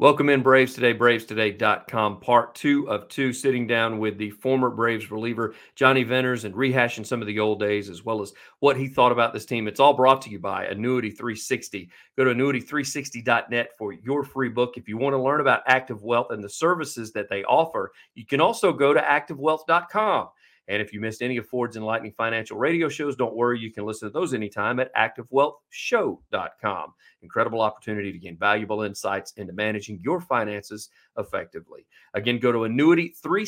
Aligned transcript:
Welcome 0.00 0.28
in 0.28 0.44
Braves 0.44 0.74
Today, 0.74 0.94
bravestoday.com, 0.94 2.20
part 2.20 2.54
two 2.54 2.88
of 2.88 3.08
two, 3.08 3.32
sitting 3.32 3.66
down 3.66 3.98
with 3.98 4.16
the 4.16 4.30
former 4.30 4.70
Braves 4.70 5.10
reliever, 5.10 5.56
Jonny 5.74 6.04
Venters, 6.04 6.44
and 6.44 6.54
rehashing 6.54 7.04
some 7.04 7.20
of 7.20 7.26
the 7.26 7.40
old 7.40 7.58
days 7.58 7.90
as 7.90 8.04
well 8.04 8.22
as 8.22 8.32
what 8.60 8.76
he 8.76 8.86
thought 8.86 9.10
about 9.10 9.32
this 9.32 9.44
team. 9.44 9.66
It's 9.66 9.80
all 9.80 9.94
brought 9.94 10.22
to 10.22 10.30
you 10.30 10.38
by 10.38 10.66
Annuity 10.66 11.10
360. 11.10 11.90
Go 12.16 12.22
to 12.22 12.32
annuity360.net 12.32 13.70
for 13.76 13.92
your 13.92 14.22
free 14.22 14.50
book. 14.50 14.74
If 14.76 14.86
you 14.86 14.98
want 14.98 15.14
to 15.14 15.20
learn 15.20 15.40
about 15.40 15.64
Active 15.66 16.04
Wealth 16.04 16.28
and 16.30 16.44
the 16.44 16.48
services 16.48 17.10
that 17.14 17.28
they 17.28 17.42
offer, 17.42 17.90
you 18.14 18.24
can 18.24 18.40
also 18.40 18.72
go 18.72 18.94
to 18.94 19.00
activewealth.com. 19.00 20.28
And 20.68 20.82
if 20.82 20.92
you 20.92 21.00
missed 21.00 21.22
any 21.22 21.38
of 21.38 21.46
Ford's 21.46 21.76
Enlightening 21.76 22.12
Financial 22.12 22.58
radio 22.58 22.90
shows, 22.90 23.16
don't 23.16 23.34
worry. 23.34 23.58
You 23.58 23.72
can 23.72 23.86
listen 23.86 24.08
to 24.08 24.12
those 24.12 24.34
anytime 24.34 24.78
at 24.80 24.94
activewealthshow.com. 24.94 26.92
Incredible 27.22 27.62
opportunity 27.62 28.12
to 28.12 28.18
gain 28.18 28.36
valuable 28.36 28.82
insights 28.82 29.32
into 29.38 29.54
managing 29.54 29.98
your 30.02 30.20
finances 30.20 30.90
effectively. 31.16 31.86
Again, 32.12 32.38
go 32.38 32.52
to 32.52 32.64
Annuity 32.64 33.14
3 33.22 33.46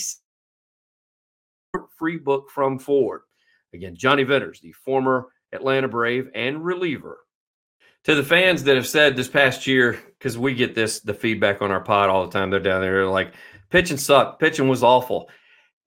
free 1.96 2.16
book 2.16 2.48
from 2.50 2.78
Ford. 2.78 3.20
Again, 3.74 3.94
Jonny 3.94 4.24
Venters, 4.24 4.60
the 4.60 4.72
former 4.72 5.28
Atlanta 5.52 5.88
Brave 5.88 6.30
and 6.34 6.64
reliever. 6.64 7.18
To 8.04 8.14
the 8.14 8.24
fans 8.24 8.64
that 8.64 8.76
have 8.76 8.86
said 8.86 9.14
this 9.14 9.28
past 9.28 9.66
year, 9.66 10.00
because 10.18 10.38
we 10.38 10.54
get 10.54 10.74
this 10.74 11.00
the 11.00 11.12
feedback 11.12 11.60
on 11.60 11.70
our 11.70 11.82
pod 11.82 12.08
all 12.08 12.24
the 12.24 12.32
time, 12.32 12.48
they're 12.48 12.60
down 12.60 12.80
there 12.80 13.06
like 13.06 13.34
pitching 13.68 13.98
sucked, 13.98 14.40
pitching 14.40 14.68
was 14.68 14.82
awful 14.82 15.28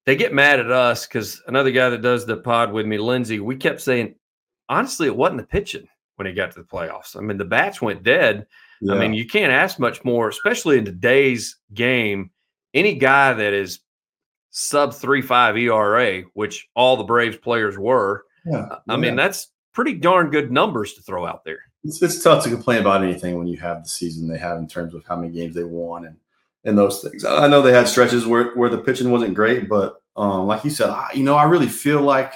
they 0.06 0.16
get 0.16 0.34
mad 0.34 0.60
at 0.60 0.72
us 0.72 1.08
because 1.08 1.42
another 1.48 1.72
guy 1.72 1.90
that 1.90 2.02
does 2.02 2.26
the 2.26 2.38
pod 2.38 2.74
with 2.74 2.86
me, 2.86 2.98
Lindsay, 2.98 3.40
we 3.40 3.56
kept 3.56 3.82
saying, 3.82 4.16
honestly, 4.70 5.08
it 5.08 5.16
wasn't 5.16 5.42
the 5.42 5.48
pitching 5.48 5.88
when 6.16 6.28
he 6.28 6.34
got 6.34 6.52
to 6.52 6.60
the 6.60 6.66
playoffs. 6.66 7.16
I 7.16 7.22
mean, 7.22 7.38
the 7.38 7.46
bats 7.46 7.82
went 7.82 8.04
dead. 8.04 8.46
Yeah. 8.82 8.96
I 8.96 9.00
mean, 9.00 9.14
you 9.14 9.26
can't 9.26 9.54
ask 9.54 9.80
much 9.80 10.04
more, 10.04 10.28
especially 10.28 10.78
in 10.78 10.86
today's 10.86 11.58
game. 11.74 12.32
Any 12.74 12.96
guy 12.96 13.34
that 13.34 13.54
is 13.54 13.80
sub 14.50 14.94
three 14.94 15.22
five 15.22 15.58
ERA, 15.58 16.24
which 16.34 16.68
all 16.76 16.98
the 16.98 17.04
Braves 17.04 17.38
players 17.38 17.78
were, 17.78 18.26
yeah. 18.46 18.58
Uh, 18.58 18.80
I 18.90 18.94
yeah. 18.94 18.98
mean, 18.98 19.16
that's 19.16 19.52
pretty 19.74 19.94
darn 19.94 20.30
good 20.30 20.52
numbers 20.52 20.94
to 20.94 21.02
throw 21.02 21.26
out 21.26 21.44
there. 21.44 21.60
It's, 21.84 22.02
it's 22.02 22.22
tough 22.24 22.44
to 22.44 22.50
complain 22.50 22.82
about 22.82 23.04
anything 23.04 23.38
when 23.38 23.48
you 23.48 23.58
have 23.58 23.84
the 23.84 23.90
season 23.90 24.28
they 24.28 24.38
have 24.38 24.58
in 24.58 24.68
terms 24.68 24.94
of 24.94 25.04
how 25.06 25.16
many 25.16 25.32
games 25.34 25.56
they 25.56 25.64
won 25.64 26.06
and 26.06 26.16
and 26.66 26.78
those 26.78 27.02
things. 27.02 27.26
I 27.26 27.48
know 27.48 27.62
they 27.62 27.74
had 27.74 27.88
stretches 27.88 28.26
where, 28.26 28.54
where 28.56 28.70
the 28.70 28.78
pitching 28.78 29.12
wasn't 29.12 29.34
great, 29.34 29.68
but 29.68 30.02
um, 30.16 30.48
like 30.48 30.64
you 30.64 30.70
said, 30.70 30.90
I, 30.90 31.10
you 31.14 31.24
know, 31.24 31.36
I 31.36 31.44
really 31.44 31.68
feel 31.68 32.02
like 32.02 32.34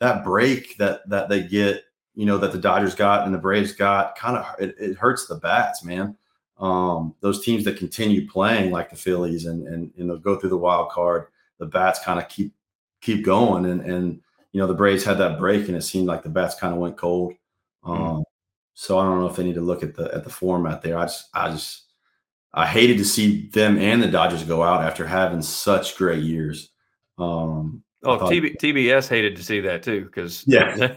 that 0.00 0.24
break 0.24 0.76
that 0.78 1.08
that 1.08 1.28
they 1.28 1.42
get, 1.42 1.84
you 2.14 2.26
know, 2.26 2.38
that 2.38 2.52
the 2.52 2.58
Dodgers 2.58 2.94
got 2.94 3.24
and 3.24 3.34
the 3.34 3.38
Braves 3.38 3.72
got, 3.72 4.16
kind 4.16 4.36
of 4.36 4.46
it, 4.58 4.74
it, 4.78 4.96
hurts 4.96 5.26
the 5.26 5.36
bats, 5.36 5.84
man. 5.84 6.16
Um, 6.58 7.14
those 7.20 7.44
teams 7.44 7.64
that 7.64 7.78
continue 7.78 8.28
playing 8.28 8.70
like 8.70 8.90
the 8.90 8.96
Phillies 8.96 9.46
and 9.46 9.66
and 9.66 9.92
you 9.96 10.04
know 10.04 10.18
go 10.18 10.36
through 10.36 10.50
the 10.50 10.58
wild 10.58 10.90
card, 10.90 11.26
the 11.58 11.66
bats 11.66 12.00
kind 12.04 12.18
of 12.18 12.28
keep 12.28 12.52
keep 13.00 13.24
going, 13.24 13.64
and 13.66 13.80
and 13.80 14.20
you 14.52 14.60
know 14.60 14.66
the 14.66 14.74
Braves 14.74 15.04
had 15.04 15.18
that 15.18 15.38
break 15.38 15.68
and 15.68 15.76
it 15.76 15.82
seemed 15.82 16.06
like 16.06 16.22
the 16.22 16.28
bats 16.28 16.56
kind 16.56 16.74
of 16.74 16.80
went 16.80 16.96
cold. 16.96 17.34
Um, 17.84 17.96
mm. 17.96 18.24
So 18.74 18.98
I 18.98 19.04
don't 19.04 19.20
know 19.20 19.26
if 19.26 19.36
they 19.36 19.44
need 19.44 19.54
to 19.54 19.60
look 19.60 19.82
at 19.82 19.94
the 19.94 20.12
at 20.14 20.24
the 20.24 20.30
format 20.30 20.82
there. 20.82 20.98
I 20.98 21.04
just 21.04 21.28
I 21.32 21.50
just 21.50 21.84
I 22.52 22.66
hated 22.66 22.98
to 22.98 23.04
see 23.04 23.48
them 23.48 23.78
and 23.78 24.02
the 24.02 24.08
Dodgers 24.08 24.42
go 24.44 24.62
out 24.62 24.82
after 24.82 25.06
having 25.06 25.42
such 25.42 25.96
great 25.96 26.22
years. 26.22 26.70
Um, 27.18 27.84
oh, 28.04 28.18
thought, 28.18 28.32
TB, 28.32 28.56
TBS 28.56 29.08
hated 29.08 29.36
to 29.36 29.44
see 29.44 29.60
that 29.60 29.82
too 29.82 30.04
because 30.04 30.42
yeah. 30.46 30.76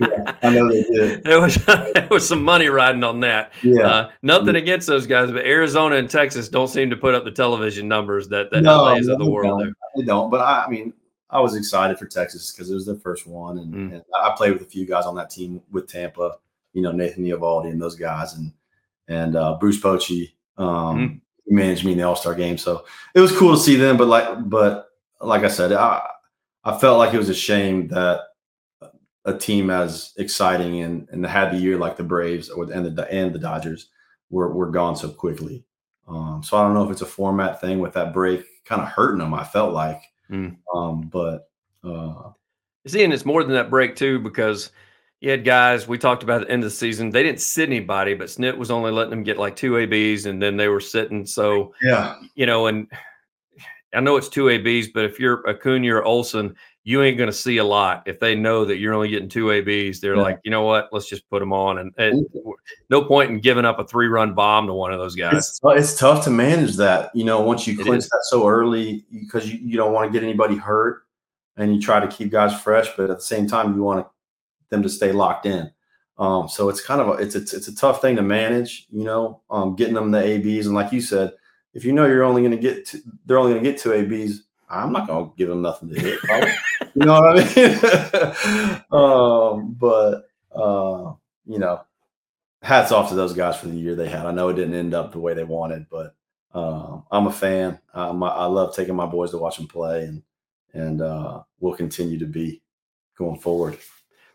yeah, 0.00 0.34
I 0.42 0.50
know 0.50 0.68
they 0.68 0.82
did. 0.82 1.24
There 1.24 1.40
was 1.40 1.54
there 1.66 2.08
was 2.10 2.28
some 2.28 2.42
money 2.44 2.68
riding 2.68 3.04
on 3.04 3.20
that. 3.20 3.52
Yeah, 3.62 3.86
uh, 3.86 4.10
nothing 4.22 4.54
yeah. 4.54 4.60
against 4.60 4.86
those 4.86 5.06
guys, 5.06 5.30
but 5.30 5.46
Arizona 5.46 5.96
and 5.96 6.10
Texas 6.10 6.48
don't 6.48 6.68
seem 6.68 6.90
to 6.90 6.96
put 6.96 7.14
up 7.14 7.24
the 7.24 7.30
television 7.30 7.88
numbers 7.88 8.28
that 8.28 8.50
that 8.50 8.62
no, 8.62 8.82
LA's 8.82 9.06
no, 9.06 9.14
of 9.14 9.18
the 9.20 9.30
world. 9.30 9.60
Don't. 9.60 9.74
They 9.96 10.04
don't. 10.04 10.30
But 10.30 10.40
I, 10.40 10.64
I, 10.64 10.68
mean, 10.68 10.92
I 11.30 11.40
was 11.40 11.56
excited 11.56 11.98
for 11.98 12.06
Texas 12.06 12.52
because 12.52 12.70
it 12.70 12.74
was 12.74 12.86
their 12.86 12.96
first 12.96 13.26
one, 13.26 13.58
and, 13.58 13.74
mm. 13.74 13.92
and, 13.94 14.02
I 14.22 14.34
played 14.36 14.52
with 14.52 14.62
a 14.62 14.70
few 14.70 14.86
guys 14.86 15.04
on 15.04 15.14
that 15.16 15.30
team 15.30 15.62
with 15.70 15.88
Tampa. 15.88 16.36
You 16.72 16.82
know, 16.82 16.92
Nathan 16.92 17.24
Eovaldi 17.24 17.70
and 17.70 17.80
those 17.80 17.96
guys, 17.96 18.34
and 18.34 18.52
and 19.08 19.36
uh, 19.36 19.56
Bruce 19.58 19.80
Bochy 19.80 20.32
um, 20.60 20.98
mm-hmm. 20.98 21.16
Managed 21.54 21.84
me 21.84 21.92
in 21.92 21.98
the 21.98 22.04
All 22.04 22.14
Star 22.14 22.34
game, 22.34 22.58
so 22.58 22.84
it 23.14 23.20
was 23.20 23.36
cool 23.36 23.56
to 23.56 23.60
see 23.60 23.74
them. 23.74 23.96
But 23.96 24.06
like, 24.06 24.48
but 24.48 24.88
like 25.20 25.42
I 25.42 25.48
said, 25.48 25.72
I 25.72 26.06
I 26.62 26.78
felt 26.78 26.98
like 26.98 27.12
it 27.12 27.18
was 27.18 27.28
a 27.28 27.34
shame 27.34 27.88
that 27.88 28.20
a 29.24 29.36
team 29.36 29.70
as 29.70 30.12
exciting 30.16 30.80
and 30.82 31.08
and 31.10 31.26
had 31.26 31.52
the 31.52 31.58
year 31.58 31.76
like 31.76 31.96
the 31.96 32.04
Braves 32.04 32.50
or 32.50 32.70
and 32.70 32.86
the 32.86 33.12
and 33.12 33.34
the 33.34 33.38
Dodgers 33.38 33.88
were 34.28 34.52
were 34.52 34.70
gone 34.70 34.94
so 34.94 35.08
quickly. 35.08 35.64
Um, 36.06 36.42
so 36.44 36.56
I 36.56 36.62
don't 36.62 36.74
know 36.74 36.84
if 36.84 36.90
it's 36.90 37.02
a 37.02 37.06
format 37.06 37.60
thing 37.60 37.80
with 37.80 37.94
that 37.94 38.12
break 38.12 38.44
kind 38.64 38.82
of 38.82 38.88
hurting 38.88 39.18
them. 39.18 39.34
I 39.34 39.44
felt 39.44 39.72
like, 39.72 40.02
mm. 40.30 40.56
um, 40.74 41.02
but 41.02 41.48
uh, 41.82 42.30
see, 42.86 43.02
and 43.02 43.12
it's 43.12 43.24
more 43.24 43.42
than 43.42 43.54
that 43.54 43.70
break 43.70 43.96
too 43.96 44.18
because 44.20 44.70
you 45.20 45.30
had 45.30 45.44
guys 45.44 45.86
we 45.86 45.98
talked 45.98 46.22
about 46.22 46.42
at 46.42 46.48
the 46.48 46.52
end 46.52 46.64
of 46.64 46.70
the 46.70 46.76
season. 46.76 47.10
They 47.10 47.22
didn't 47.22 47.40
sit 47.40 47.68
anybody, 47.68 48.14
but 48.14 48.28
Snit 48.28 48.56
was 48.56 48.70
only 48.70 48.90
letting 48.90 49.10
them 49.10 49.22
get 49.22 49.38
like 49.38 49.54
two 49.54 49.76
ABs, 49.76 50.26
and 50.26 50.42
then 50.42 50.56
they 50.56 50.68
were 50.68 50.80
sitting. 50.80 51.26
So 51.26 51.74
yeah, 51.82 52.16
you 52.34 52.46
know, 52.46 52.66
and 52.66 52.86
I 53.94 54.00
know 54.00 54.16
it's 54.16 54.28
two 54.28 54.48
ABs, 54.48 54.88
but 54.88 55.04
if 55.04 55.18
you're 55.18 55.46
Acuna 55.48 55.94
or 55.94 56.04
Olson, 56.04 56.56
you 56.84 57.02
ain't 57.02 57.18
going 57.18 57.28
to 57.28 57.36
see 57.36 57.58
a 57.58 57.64
lot. 57.64 58.04
If 58.06 58.20
they 58.20 58.34
know 58.34 58.64
that 58.64 58.78
you're 58.78 58.94
only 58.94 59.08
getting 59.08 59.28
two 59.28 59.50
ABs, 59.50 60.00
they're 60.00 60.16
yeah. 60.16 60.22
like, 60.22 60.40
you 60.44 60.50
know 60.50 60.62
what? 60.62 60.88
Let's 60.92 61.08
just 61.08 61.28
put 61.28 61.40
them 61.40 61.52
on. 61.52 61.78
And, 61.78 61.92
and, 61.98 62.26
no 62.88 63.04
point 63.04 63.30
in 63.30 63.40
giving 63.40 63.64
up 63.64 63.78
a 63.78 63.86
three 63.86 64.06
run 64.08 64.34
bomb 64.34 64.66
to 64.66 64.74
one 64.74 64.92
of 64.92 64.98
those 64.98 65.14
guys. 65.14 65.34
It's, 65.34 65.60
it's 65.64 65.98
tough 65.98 66.24
to 66.24 66.30
manage 66.30 66.76
that. 66.76 67.14
You 67.14 67.24
know, 67.24 67.42
once 67.42 67.66
you 67.66 67.76
clinch 67.76 68.04
that 68.04 68.22
so 68.24 68.48
early 68.48 69.04
because 69.12 69.52
you, 69.52 69.58
you 69.58 69.76
don't 69.76 69.92
want 69.92 70.10
to 70.10 70.12
get 70.12 70.24
anybody 70.24 70.56
hurt 70.56 71.02
and 71.56 71.74
you 71.74 71.80
try 71.80 72.00
to 72.00 72.08
keep 72.08 72.30
guys 72.30 72.58
fresh, 72.58 72.88
but 72.96 73.10
at 73.10 73.18
the 73.18 73.24
same 73.24 73.46
time, 73.46 73.74
you 73.74 73.82
want 73.82 74.06
to 74.06 74.10
them 74.70 74.82
to 74.82 74.88
stay 74.88 75.12
locked 75.12 75.46
in. 75.46 75.70
Um, 76.18 76.48
so 76.48 76.68
it's 76.68 76.82
kind 76.82 77.00
of 77.00 77.08
a, 77.08 77.12
it's 77.12 77.34
a, 77.34 77.38
it's 77.38 77.68
a 77.68 77.74
tough 77.74 78.02
thing 78.02 78.16
to 78.16 78.22
manage, 78.22 78.86
you 78.90 79.04
know, 79.04 79.40
um, 79.50 79.74
getting 79.74 79.94
them 79.94 80.10
the 80.10 80.22
ABs. 80.22 80.66
And 80.66 80.74
like 80.74 80.92
you 80.92 81.00
said, 81.00 81.32
if 81.72 81.84
you 81.84 81.92
know 81.92 82.06
you're 82.06 82.24
only 82.24 82.42
going 82.42 82.52
to 82.52 82.58
get, 82.58 82.94
they're 83.24 83.38
only 83.38 83.52
going 83.52 83.64
to 83.64 83.70
get 83.70 83.80
two 83.80 83.92
ABs. 83.92 84.42
I'm 84.68 84.92
not 84.92 85.06
going 85.06 85.26
to 85.26 85.36
give 85.36 85.48
them 85.48 85.62
nothing 85.62 85.88
to 85.88 86.00
hit. 86.00 86.20
you 86.94 87.06
know 87.06 87.20
what 87.20 87.38
I 87.38 87.54
mean? 87.56 88.82
um, 88.92 89.72
but 89.78 90.28
uh, 90.54 91.14
you 91.46 91.58
know, 91.58 91.80
hats 92.62 92.92
off 92.92 93.08
to 93.08 93.14
those 93.14 93.32
guys 93.32 93.58
for 93.58 93.68
the 93.68 93.76
year 93.76 93.94
they 93.94 94.08
had. 94.08 94.26
I 94.26 94.32
know 94.32 94.48
it 94.48 94.54
didn't 94.54 94.74
end 94.74 94.94
up 94.94 95.12
the 95.12 95.18
way 95.18 95.34
they 95.34 95.44
wanted, 95.44 95.86
but 95.90 96.14
uh, 96.52 97.00
I'm 97.10 97.26
a 97.26 97.32
fan. 97.32 97.78
Um, 97.94 98.22
I 98.22 98.46
love 98.46 98.74
taking 98.74 98.94
my 98.94 99.06
boys 99.06 99.30
to 99.30 99.38
watch 99.38 99.56
them 99.56 99.68
play, 99.68 100.04
and 100.04 100.22
and 100.72 101.00
uh, 101.00 101.42
we'll 101.58 101.74
continue 101.74 102.18
to 102.18 102.26
be 102.26 102.62
going 103.16 103.38
forward. 103.40 103.78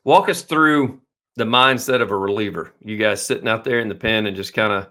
Walk 0.06 0.30
us 0.30 0.44
through 0.44 1.02
the 1.36 1.44
mindset 1.44 2.02
of 2.02 2.12
a 2.12 2.18
reliever. 2.18 2.72
You 2.84 2.98
guys 2.98 3.26
sitting 3.26 3.48
out 3.48 3.64
there 3.64 3.80
in 3.80 3.90
the 3.90 3.96
pen 3.96 4.28
and 4.28 4.36
just 4.36 4.54
kind 4.54 4.72
of 4.72 4.88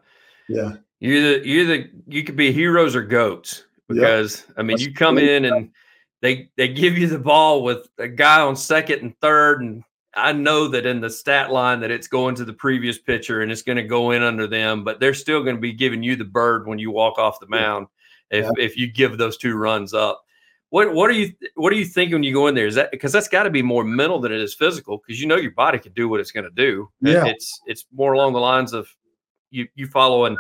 yeah. 0.49 0.75
You're 1.01 1.23
the 1.23 1.47
you're 1.47 1.65
the 1.65 1.91
you 2.07 2.25
could 2.25 2.37
be 2.37 2.53
heroes 2.53 2.95
or 2.95 3.03
goats 3.03 3.65
because 3.89 4.45
I 4.57 4.63
mean 4.63 4.77
That's 4.77 4.87
you 4.87 4.95
come 4.95 5.19
in 5.19 5.47
and 5.47 5.71
they 6.21 6.51
they 6.57 6.69
give 6.69 6.99
you 6.99 7.07
the 7.07 7.19
ball 7.19 7.63
with 7.63 7.89
a 7.99 8.09
guy 8.09 8.41
on 8.41 8.57
second 8.57 9.01
and 9.01 9.19
third 9.21 9.63
and 9.63 9.85
I 10.17 10.33
know 10.33 10.69
that 10.69 10.87
in 10.87 11.01
the 11.01 11.11
stat 11.11 11.51
line 11.51 11.81
that 11.81 11.91
it's 11.91 12.07
going 12.07 12.37
to 12.37 12.45
the 12.45 12.53
previous 12.53 12.99
pitcher 12.99 13.43
and 13.43 13.51
it's 13.51 13.63
going 13.63 13.77
to 13.77 13.83
go 13.83 14.13
in 14.13 14.23
under 14.23 14.47
them, 14.47 14.85
but 14.85 15.01
they're 15.01 15.13
still 15.13 15.43
going 15.43 15.57
to 15.57 15.61
be 15.61 15.73
giving 15.73 16.05
you 16.05 16.15
the 16.15 16.25
bird 16.25 16.69
when 16.69 16.79
you 16.79 16.93
walk 16.93 17.19
off 17.19 17.41
the 17.41 17.49
mound 17.49 17.89
if 18.31 18.45
yeah. 18.45 18.65
if 18.65 18.77
you 18.77 18.87
give 18.87 19.19
those 19.19 19.37
two 19.37 19.57
runs 19.57 19.93
up. 19.93 20.25
What 20.75 20.93
what 20.93 21.09
are 21.09 21.13
you 21.13 21.33
what 21.55 21.73
are 21.73 21.77
you 21.77 21.85
thinking 21.85 22.17
when 22.17 22.25
you 22.25 22.33
go 22.33 22.49
in 22.49 22.57
there? 22.57 22.67
Is 22.67 22.75
that 22.75 22.91
because 22.91 23.13
that's 23.13 23.29
got 23.29 23.45
to 23.45 23.51
be 23.51 23.63
more 23.63 23.85
mental 23.85 24.21
than 24.21 24.33
it 24.33 24.41
is 24.41 24.57
physical? 24.57 24.99
Because 24.99 25.21
you 25.21 25.29
know 25.29 25.37
your 25.37 25.53
body 25.53 25.79
can 25.79 25.93
do 25.93 26.09
what 26.09 26.19
it's 26.19 26.33
going 26.33 26.43
to 26.43 26.51
do. 26.51 26.91
Yeah. 27.01 27.27
It's 27.27 27.61
it's 27.67 27.87
more 27.95 28.15
along 28.15 28.33
the 28.33 28.41
lines 28.41 28.73
of 28.73 28.89
you 29.53 29.69
you 29.77 29.87
following, 29.87 30.37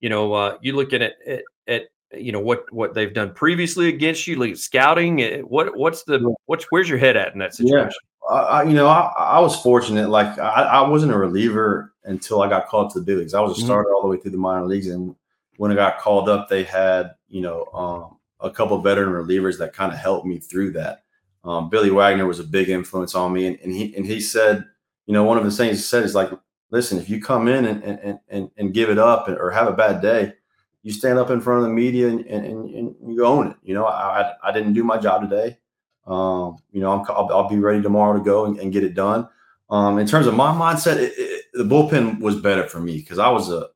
you 0.00 0.10
know, 0.10 0.34
uh, 0.34 0.58
you 0.60 0.76
looking 0.76 1.00
at, 1.00 1.14
at 1.26 1.42
at 1.68 1.82
you 2.14 2.32
know 2.32 2.38
what 2.38 2.70
what 2.70 2.92
they've 2.92 3.14
done 3.14 3.32
previously 3.32 3.88
against 3.88 4.26
you, 4.26 4.36
like 4.36 4.58
scouting. 4.58 5.22
Eh, 5.22 5.38
what 5.38 5.74
what's 5.74 6.02
the 6.02 6.34
what's 6.44 6.66
where's 6.68 6.90
your 6.90 6.98
head 6.98 7.16
at 7.16 7.32
in 7.32 7.38
that 7.38 7.54
situation? 7.54 7.88
Yeah. 7.88 8.36
I, 8.36 8.64
you 8.64 8.74
know, 8.74 8.88
I, 8.88 9.10
I 9.16 9.40
was 9.40 9.58
fortunate. 9.62 10.10
Like 10.10 10.38
I, 10.38 10.64
I 10.64 10.86
wasn't 10.86 11.12
a 11.12 11.16
reliever 11.16 11.94
until 12.04 12.42
I 12.42 12.50
got 12.50 12.68
called 12.68 12.92
to 12.92 12.98
the 12.98 13.06
big 13.06 13.16
leagues. 13.16 13.32
I 13.32 13.40
was 13.40 13.52
a 13.52 13.54
mm-hmm. 13.54 13.64
starter 13.64 13.88
mm-hmm. 13.88 13.94
all 13.94 14.02
the 14.02 14.08
way 14.08 14.18
through 14.18 14.32
the 14.32 14.36
minor 14.36 14.66
leagues, 14.66 14.88
and 14.88 15.16
when 15.56 15.72
I 15.72 15.76
got 15.76 15.98
called 15.98 16.28
up, 16.28 16.50
they 16.50 16.64
had 16.64 17.12
you 17.30 17.40
know 17.40 17.64
um, 17.72 18.17
a 18.40 18.50
couple 18.50 18.78
veteran 18.78 19.10
relievers 19.10 19.58
that 19.58 19.72
kind 19.72 19.92
of 19.92 19.98
helped 19.98 20.26
me 20.26 20.38
through 20.38 20.72
that. 20.72 21.04
Um, 21.44 21.70
Billy 21.70 21.90
Wagner 21.90 22.26
was 22.26 22.40
a 22.40 22.44
big 22.44 22.68
influence 22.68 23.14
on 23.14 23.32
me, 23.32 23.46
and, 23.46 23.58
and, 23.62 23.72
he 23.72 23.94
and 23.96 24.04
he 24.04 24.20
said, 24.20 24.64
you 25.06 25.14
know, 25.14 25.24
one 25.24 25.38
of 25.38 25.44
the 25.44 25.50
things 25.50 25.78
he 25.78 25.82
said 25.82 26.04
is 26.04 26.14
like, 26.14 26.30
listen, 26.70 26.98
if 26.98 27.08
you 27.08 27.20
come 27.20 27.48
in 27.48 27.64
and 27.64 27.82
and 27.82 28.18
and, 28.28 28.50
and 28.56 28.74
give 28.74 28.90
it 28.90 28.98
up 28.98 29.28
or 29.28 29.50
have 29.50 29.68
a 29.68 29.72
bad 29.72 30.02
day, 30.02 30.32
you 30.82 30.92
stand 30.92 31.18
up 31.18 31.30
in 31.30 31.40
front 31.40 31.62
of 31.62 31.68
the 31.68 31.74
media 31.74 32.08
and, 32.08 32.24
and, 32.26 32.74
and 32.74 33.14
you 33.14 33.24
own 33.24 33.48
it. 33.48 33.56
You 33.62 33.74
know, 33.74 33.86
I 33.86 34.34
I 34.42 34.52
didn't 34.52 34.74
do 34.74 34.84
my 34.84 34.98
job 34.98 35.28
today. 35.28 35.58
Um, 36.06 36.58
you 36.72 36.80
know, 36.80 36.92
i 36.92 36.96
will 36.96 37.30
I'll 37.32 37.48
be 37.48 37.58
ready 37.58 37.82
tomorrow 37.82 38.16
to 38.16 38.24
go 38.24 38.46
and, 38.46 38.58
and 38.58 38.72
get 38.72 38.82
it 38.82 38.94
done. 38.94 39.28
Um, 39.70 39.98
in 39.98 40.06
terms 40.06 40.26
of 40.26 40.34
my 40.34 40.50
mindset, 40.50 40.96
it, 40.96 41.12
it, 41.16 41.44
the 41.52 41.64
bullpen 41.64 42.20
was 42.20 42.36
better 42.36 42.66
for 42.66 42.80
me 42.80 42.96
because 42.96 43.18
I 43.18 43.28
was 43.28 43.50
a 43.50 43.68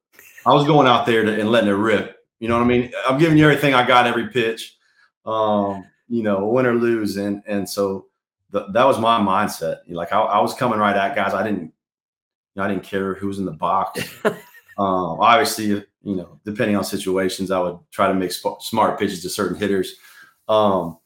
I 0.46 0.52
was 0.52 0.66
going 0.66 0.86
out 0.86 1.06
there 1.06 1.24
to, 1.24 1.40
and 1.40 1.50
letting 1.50 1.68
it 1.68 1.74
rip 1.74 2.16
You 2.42 2.48
know 2.48 2.56
what 2.56 2.64
I 2.64 2.66
mean? 2.66 2.90
I'm 3.06 3.20
giving 3.20 3.38
you 3.38 3.44
everything 3.44 3.72
I 3.72 3.86
got 3.86 4.08
every 4.08 4.26
pitch. 4.26 4.76
Um, 5.24 5.84
you 6.08 6.24
know, 6.24 6.44
win 6.48 6.66
or 6.66 6.74
lose, 6.74 7.16
and 7.16 7.40
and 7.46 7.70
so 7.70 8.06
the, 8.50 8.66
that 8.72 8.84
was 8.84 8.98
my 8.98 9.20
mindset. 9.20 9.82
Like 9.86 10.12
I, 10.12 10.18
I, 10.18 10.40
was 10.40 10.52
coming 10.52 10.80
right 10.80 10.96
at 10.96 11.14
guys. 11.14 11.34
I 11.34 11.44
didn't, 11.44 11.60
you 11.62 11.72
know, 12.56 12.64
I 12.64 12.68
didn't 12.68 12.82
care 12.82 13.14
who 13.14 13.28
was 13.28 13.38
in 13.38 13.44
the 13.44 13.52
box. 13.52 14.00
um, 14.24 14.34
obviously, 14.76 15.66
you 15.66 15.86
know, 16.02 16.40
depending 16.44 16.76
on 16.76 16.82
situations, 16.82 17.52
I 17.52 17.60
would 17.60 17.78
try 17.92 18.08
to 18.08 18.14
make 18.14 18.32
sp- 18.34 18.58
smart 18.58 18.98
pitches 18.98 19.22
to 19.22 19.28
certain 19.30 19.56
hitters. 19.56 19.94
Um, 20.48 20.98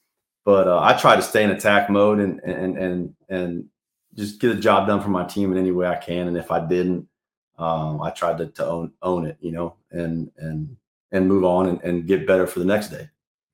but 0.46 0.66
uh, 0.66 0.80
I 0.80 0.94
try 0.94 1.16
to 1.16 1.22
stay 1.22 1.44
in 1.44 1.50
attack 1.50 1.90
mode 1.90 2.18
and 2.18 2.40
and 2.40 2.78
and 2.78 3.14
and 3.28 3.68
just 4.14 4.40
get 4.40 4.56
a 4.56 4.58
job 4.58 4.86
done 4.86 5.02
for 5.02 5.10
my 5.10 5.24
team 5.26 5.52
in 5.52 5.58
any 5.58 5.70
way 5.70 5.86
I 5.86 5.96
can. 5.96 6.28
And 6.28 6.38
if 6.38 6.50
I 6.50 6.66
didn't, 6.66 7.06
um, 7.58 8.00
I 8.00 8.08
tried 8.08 8.38
to, 8.38 8.46
to 8.46 8.66
own 8.66 8.92
own 9.02 9.26
it, 9.26 9.36
you 9.42 9.52
know, 9.52 9.74
and 9.90 10.30
and 10.38 10.74
and 11.16 11.28
move 11.28 11.44
on 11.44 11.68
and, 11.68 11.80
and 11.82 12.06
get 12.06 12.26
better 12.26 12.46
for 12.46 12.58
the 12.58 12.64
next 12.64 12.88
day. 12.88 13.08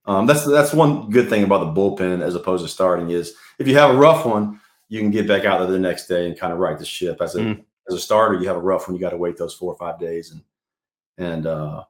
Um, 0.04 0.26
that's 0.26 0.44
that's 0.44 0.72
one 0.72 1.10
good 1.10 1.28
thing 1.28 1.44
about 1.44 1.60
the 1.60 1.80
bullpen 1.80 2.22
as 2.22 2.34
opposed 2.34 2.64
to 2.64 2.68
starting 2.68 3.10
is 3.10 3.34
if 3.58 3.68
you 3.68 3.76
have 3.76 3.90
a 3.90 3.98
rough 3.98 4.26
one, 4.26 4.60
you 4.88 5.00
can 5.00 5.12
get 5.12 5.28
back 5.28 5.44
out 5.44 5.60
there 5.60 5.70
the 5.70 5.78
next 5.78 6.08
day 6.08 6.26
and 6.26 6.38
kind 6.38 6.52
of 6.52 6.58
right 6.58 6.78
the 6.78 6.84
ship. 6.84 7.18
As 7.20 7.36
a 7.36 7.40
mm. 7.40 7.64
as 7.88 7.94
a 7.94 8.00
starter, 8.00 8.40
you 8.40 8.48
have 8.48 8.56
a 8.56 8.60
rough 8.60 8.88
one, 8.88 8.96
you 8.96 9.00
got 9.00 9.10
to 9.10 9.16
wait 9.16 9.36
those 9.36 9.54
four 9.54 9.72
or 9.72 9.78
five 9.78 10.00
days 10.00 10.32
and 10.32 10.42
and 11.18 11.46
uh, 11.46 11.84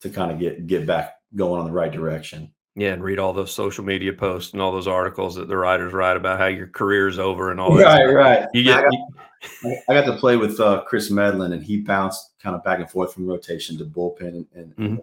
to 0.00 0.10
kind 0.10 0.30
of 0.30 0.38
get 0.38 0.66
get 0.68 0.86
back 0.86 1.16
going 1.34 1.60
on 1.60 1.66
the 1.66 1.72
right 1.72 1.92
direction. 1.92 2.52
Yeah, 2.76 2.92
and 2.92 3.02
read 3.02 3.18
all 3.18 3.32
those 3.32 3.52
social 3.52 3.84
media 3.84 4.12
posts 4.12 4.52
and 4.52 4.62
all 4.62 4.70
those 4.72 4.86
articles 4.86 5.34
that 5.34 5.48
the 5.48 5.56
writers 5.56 5.92
write 5.92 6.16
about 6.16 6.38
how 6.38 6.46
your 6.46 6.68
career 6.68 7.08
is 7.08 7.18
over 7.18 7.50
and 7.50 7.60
all 7.60 7.74
that. 7.74 7.84
Right, 7.84 8.04
right. 8.04 8.48
You 8.54 8.62
get. 8.62 8.78
I 8.78 8.82
got, 8.82 9.78
I 9.88 9.94
got, 9.94 10.04
to 10.06 10.16
play 10.16 10.36
with 10.36 10.60
uh, 10.60 10.84
Kris 10.86 11.10
Medlen, 11.10 11.52
and 11.52 11.62
he 11.62 11.78
bounced 11.78 12.38
kind 12.40 12.54
of 12.54 12.62
back 12.62 12.78
and 12.78 12.88
forth 12.88 13.12
from 13.12 13.26
rotation 13.26 13.76
to 13.78 13.84
bullpen, 13.84 14.28
and, 14.28 14.46
and 14.54 14.76
mm-hmm 14.76 14.96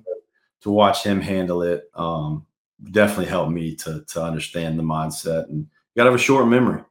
to 0.61 0.71
watch 0.71 1.03
him 1.03 1.21
handle 1.21 1.61
it 1.61 1.89
um, 1.95 2.45
definitely 2.91 3.25
helped 3.25 3.51
me 3.51 3.75
to 3.75 4.03
to 4.07 4.21
understand 4.21 4.77
the 4.77 4.83
mindset. 4.83 5.47
And 5.49 5.59
you 5.59 5.67
got 5.95 6.03
to 6.03 6.11
have 6.11 6.19
a 6.19 6.23
short 6.23 6.47
memory. 6.47 6.83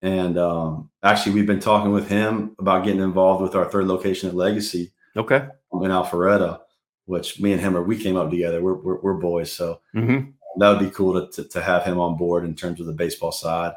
And 0.00 0.38
um, 0.38 0.90
actually, 1.02 1.32
we've 1.32 1.46
been 1.46 1.60
talking 1.60 1.90
with 1.90 2.08
him 2.08 2.54
about 2.58 2.84
getting 2.84 3.00
involved 3.00 3.42
with 3.42 3.56
our 3.56 3.64
third 3.64 3.86
location 3.86 4.28
at 4.28 4.36
Legacy. 4.36 4.92
Okay. 5.16 5.48
In 5.72 5.90
Alpharetta, 5.90 6.60
which 7.08 7.40
me 7.40 7.52
and 7.52 7.60
him 7.60 7.76
are 7.76 7.82
we 7.82 7.96
came 7.96 8.16
up 8.16 8.30
together. 8.30 8.62
We're 8.62 8.74
we're, 8.74 9.00
we're 9.00 9.14
boys, 9.14 9.50
so 9.50 9.80
mm-hmm. 9.94 10.30
that 10.58 10.68
would 10.68 10.78
be 10.78 10.90
cool 10.90 11.26
to, 11.26 11.32
to, 11.32 11.48
to 11.48 11.62
have 11.62 11.84
him 11.84 11.98
on 11.98 12.18
board 12.18 12.44
in 12.44 12.54
terms 12.54 12.80
of 12.80 12.86
the 12.86 12.92
baseball 12.92 13.32
side. 13.32 13.72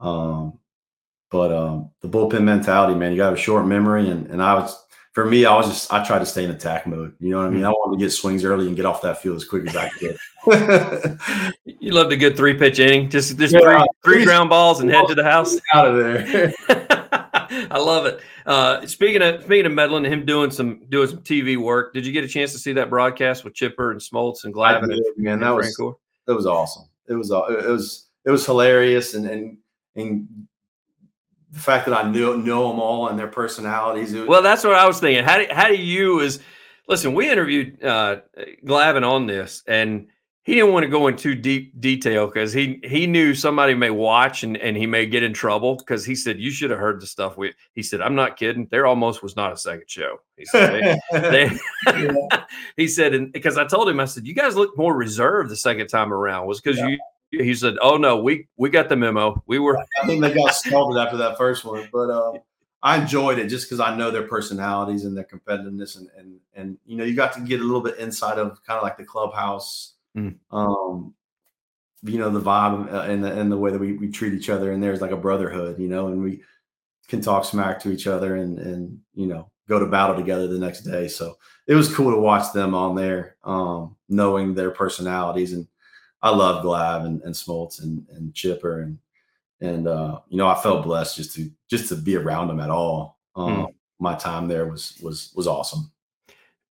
Um, 0.00 0.58
but 1.30 1.52
um, 1.52 1.90
the 2.00 2.08
bullpen 2.08 2.42
mentality, 2.42 2.94
man, 2.94 3.12
you 3.12 3.16
got 3.16 3.32
a 3.32 3.36
short 3.36 3.66
memory, 3.66 4.10
and 4.10 4.26
and 4.26 4.42
I 4.42 4.54
was 4.54 4.84
for 5.12 5.24
me, 5.24 5.44
I 5.44 5.54
was 5.54 5.68
just 5.68 5.92
I 5.92 6.04
tried 6.04 6.18
to 6.18 6.26
stay 6.26 6.42
in 6.42 6.50
attack 6.50 6.88
mode. 6.88 7.14
You 7.20 7.30
know 7.30 7.38
what 7.38 7.46
I 7.46 7.50
mean? 7.50 7.58
Mm-hmm. 7.58 7.68
I 7.68 7.70
wanted 7.70 7.98
to 7.98 8.04
get 8.04 8.10
swings 8.10 8.44
early 8.44 8.66
and 8.66 8.74
get 8.74 8.86
off 8.86 9.02
that 9.02 9.22
field 9.22 9.36
as 9.36 9.44
quick 9.44 9.68
as 9.68 9.76
I 9.76 9.88
could. 9.90 10.18
you 11.64 11.92
love 11.92 12.10
a 12.10 12.16
good 12.16 12.36
three 12.36 12.54
pitch 12.54 12.80
inning, 12.80 13.08
just 13.08 13.38
just 13.38 13.54
yeah, 13.54 13.60
three, 13.60 14.16
three 14.16 14.24
ground 14.24 14.50
balls 14.50 14.80
and 14.80 14.90
head 14.90 15.06
to 15.06 15.14
the 15.14 15.22
house. 15.22 15.56
Out 15.74 15.86
of 15.86 15.96
there. 15.96 16.52
I 17.74 17.78
love 17.78 18.06
it. 18.06 18.20
Uh, 18.46 18.86
speaking 18.86 19.20
of 19.20 19.42
speaking 19.42 19.66
of 19.66 19.72
Medlen, 19.72 20.04
him 20.04 20.24
doing 20.24 20.52
some 20.52 20.82
doing 20.90 21.08
some 21.08 21.18
TV 21.18 21.56
work. 21.56 21.92
Did 21.92 22.06
you 22.06 22.12
get 22.12 22.22
a 22.22 22.28
chance 22.28 22.52
to 22.52 22.58
see 22.58 22.72
that 22.74 22.88
broadcast 22.88 23.42
with 23.42 23.52
Chipper 23.54 23.90
and 23.90 24.00
Smoltz 24.00 24.44
and 24.44 24.54
Glavine? 24.54 24.88
Did, 24.88 25.02
man, 25.16 25.40
that 25.40 25.50
was 25.50 25.76
that 26.26 26.34
was 26.34 26.46
awesome. 26.46 26.84
It 27.08 27.14
was 27.14 27.32
it 27.32 27.68
was 27.68 28.06
it 28.24 28.30
was 28.30 28.46
hilarious 28.46 29.14
and 29.14 29.26
and 29.26 29.58
and 29.96 30.28
the 31.50 31.58
fact 31.58 31.86
that 31.86 31.98
I 31.98 32.08
knew 32.08 32.36
know 32.36 32.68
them 32.68 32.78
all 32.78 33.08
and 33.08 33.18
their 33.18 33.26
personalities. 33.26 34.14
Was, 34.14 34.28
well, 34.28 34.42
that's 34.42 34.62
what 34.62 34.74
I 34.74 34.86
was 34.86 35.00
thinking. 35.00 35.24
How 35.24 35.38
do 35.38 35.46
how 35.50 35.66
do 35.66 35.74
you 35.74 36.20
is 36.20 36.38
listen? 36.86 37.12
We 37.12 37.28
interviewed 37.28 37.82
uh, 37.82 38.20
Glavine 38.64 39.08
on 39.08 39.26
this, 39.26 39.64
and 39.66 40.06
he 40.44 40.54
didn't 40.54 40.72
want 40.72 40.84
to 40.84 40.90
go 40.90 41.08
into 41.08 41.34
deep 41.34 41.80
detail 41.80 42.26
because 42.26 42.52
he 42.52 42.80
he 42.84 43.06
knew 43.06 43.34
somebody 43.34 43.74
may 43.74 43.90
watch 43.90 44.42
and, 44.42 44.56
and 44.58 44.76
he 44.76 44.86
may 44.86 45.06
get 45.06 45.22
in 45.22 45.32
trouble 45.32 45.76
because 45.76 46.04
he 46.04 46.14
said 46.14 46.38
you 46.38 46.50
should 46.50 46.70
have 46.70 46.78
heard 46.78 47.00
the 47.00 47.06
stuff 47.06 47.36
we 47.36 47.52
he 47.72 47.82
said 47.82 48.00
I'm 48.00 48.14
not 48.14 48.36
kidding 48.36 48.68
there 48.70 48.86
almost 48.86 49.22
was 49.22 49.36
not 49.36 49.52
a 49.52 49.56
second 49.56 49.88
show 49.88 50.20
he 50.36 50.44
said 50.44 50.98
they, 51.12 51.50
they 51.86 52.18
he 52.76 52.88
said 52.88 53.14
and 53.14 53.32
because 53.32 53.58
I 53.58 53.66
told 53.66 53.88
him 53.88 54.00
I 54.00 54.04
said 54.04 54.26
you 54.26 54.34
guys 54.34 54.54
look 54.54 54.76
more 54.76 54.94
reserved 54.94 55.50
the 55.50 55.56
second 55.56 55.88
time 55.88 56.12
around 56.12 56.46
was 56.46 56.60
because 56.60 56.78
yeah. 56.78 56.88
you 56.88 56.98
he 57.40 57.54
said, 57.54 57.76
"Oh 57.80 57.96
no, 57.96 58.18
we 58.18 58.48
we 58.56 58.70
got 58.70 58.88
the 58.88 58.96
memo. 58.96 59.42
We 59.46 59.58
were." 59.58 59.78
I 59.78 60.06
think 60.06 60.22
they 60.22 60.32
got 60.32 60.54
scalded 60.54 61.00
after 61.00 61.16
that 61.18 61.36
first 61.36 61.64
one, 61.64 61.88
but 61.92 62.10
uh, 62.10 62.32
I 62.82 63.00
enjoyed 63.00 63.38
it 63.38 63.48
just 63.48 63.66
because 63.66 63.80
I 63.80 63.96
know 63.96 64.10
their 64.10 64.28
personalities 64.28 65.04
and 65.04 65.16
their 65.16 65.24
competitiveness, 65.24 65.98
and 65.98 66.08
and 66.16 66.38
and 66.54 66.78
you 66.86 66.96
know, 66.96 67.04
you 67.04 67.14
got 67.14 67.32
to 67.34 67.40
get 67.40 67.60
a 67.60 67.64
little 67.64 67.80
bit 67.80 67.98
inside 67.98 68.38
of 68.38 68.62
kind 68.64 68.76
of 68.76 68.82
like 68.82 68.96
the 68.96 69.04
clubhouse, 69.04 69.93
mm. 70.16 70.36
um, 70.50 71.14
you 72.02 72.18
know, 72.18 72.30
the 72.30 72.40
vibe 72.40 72.92
uh, 72.92 73.02
and 73.02 73.24
the 73.24 73.32
and 73.32 73.50
the 73.50 73.58
way 73.58 73.70
that 73.70 73.78
we 73.78 73.92
we 73.92 74.10
treat 74.10 74.34
each 74.34 74.50
other, 74.50 74.72
and 74.72 74.82
there's 74.82 75.00
like 75.00 75.10
a 75.10 75.16
brotherhood, 75.16 75.78
you 75.78 75.88
know, 75.88 76.08
and 76.08 76.22
we 76.22 76.42
can 77.08 77.20
talk 77.20 77.44
smack 77.44 77.80
to 77.80 77.90
each 77.92 78.06
other, 78.06 78.36
and 78.36 78.58
and 78.58 78.98
you 79.14 79.26
know, 79.26 79.50
go 79.68 79.78
to 79.78 79.86
battle 79.86 80.16
together 80.16 80.46
the 80.46 80.58
next 80.58 80.80
day. 80.80 81.08
So 81.08 81.38
it 81.66 81.74
was 81.74 81.94
cool 81.94 82.10
to 82.10 82.20
watch 82.20 82.52
them 82.52 82.74
on 82.74 82.94
there, 82.94 83.36
um, 83.44 83.96
knowing 84.08 84.54
their 84.54 84.70
personalities 84.70 85.52
and 85.52 85.66
I 86.24 86.30
love 86.30 86.62
Glav 86.62 87.04
and, 87.04 87.20
and 87.22 87.34
Smoltz 87.34 87.82
and, 87.82 88.06
and 88.08 88.34
Chipper 88.34 88.80
and 88.80 88.98
and 89.60 89.86
uh, 89.86 90.20
you 90.28 90.38
know 90.38 90.48
I 90.48 90.54
felt 90.60 90.84
blessed 90.84 91.16
just 91.16 91.34
to 91.36 91.50
just 91.68 91.90
to 91.90 91.96
be 91.96 92.16
around 92.16 92.48
them 92.48 92.60
at 92.60 92.70
all. 92.70 93.18
Um, 93.36 93.66
mm. 93.66 93.74
My 94.00 94.14
time 94.14 94.48
there 94.48 94.66
was 94.66 94.98
was 95.02 95.32
was 95.36 95.46
awesome. 95.46 95.92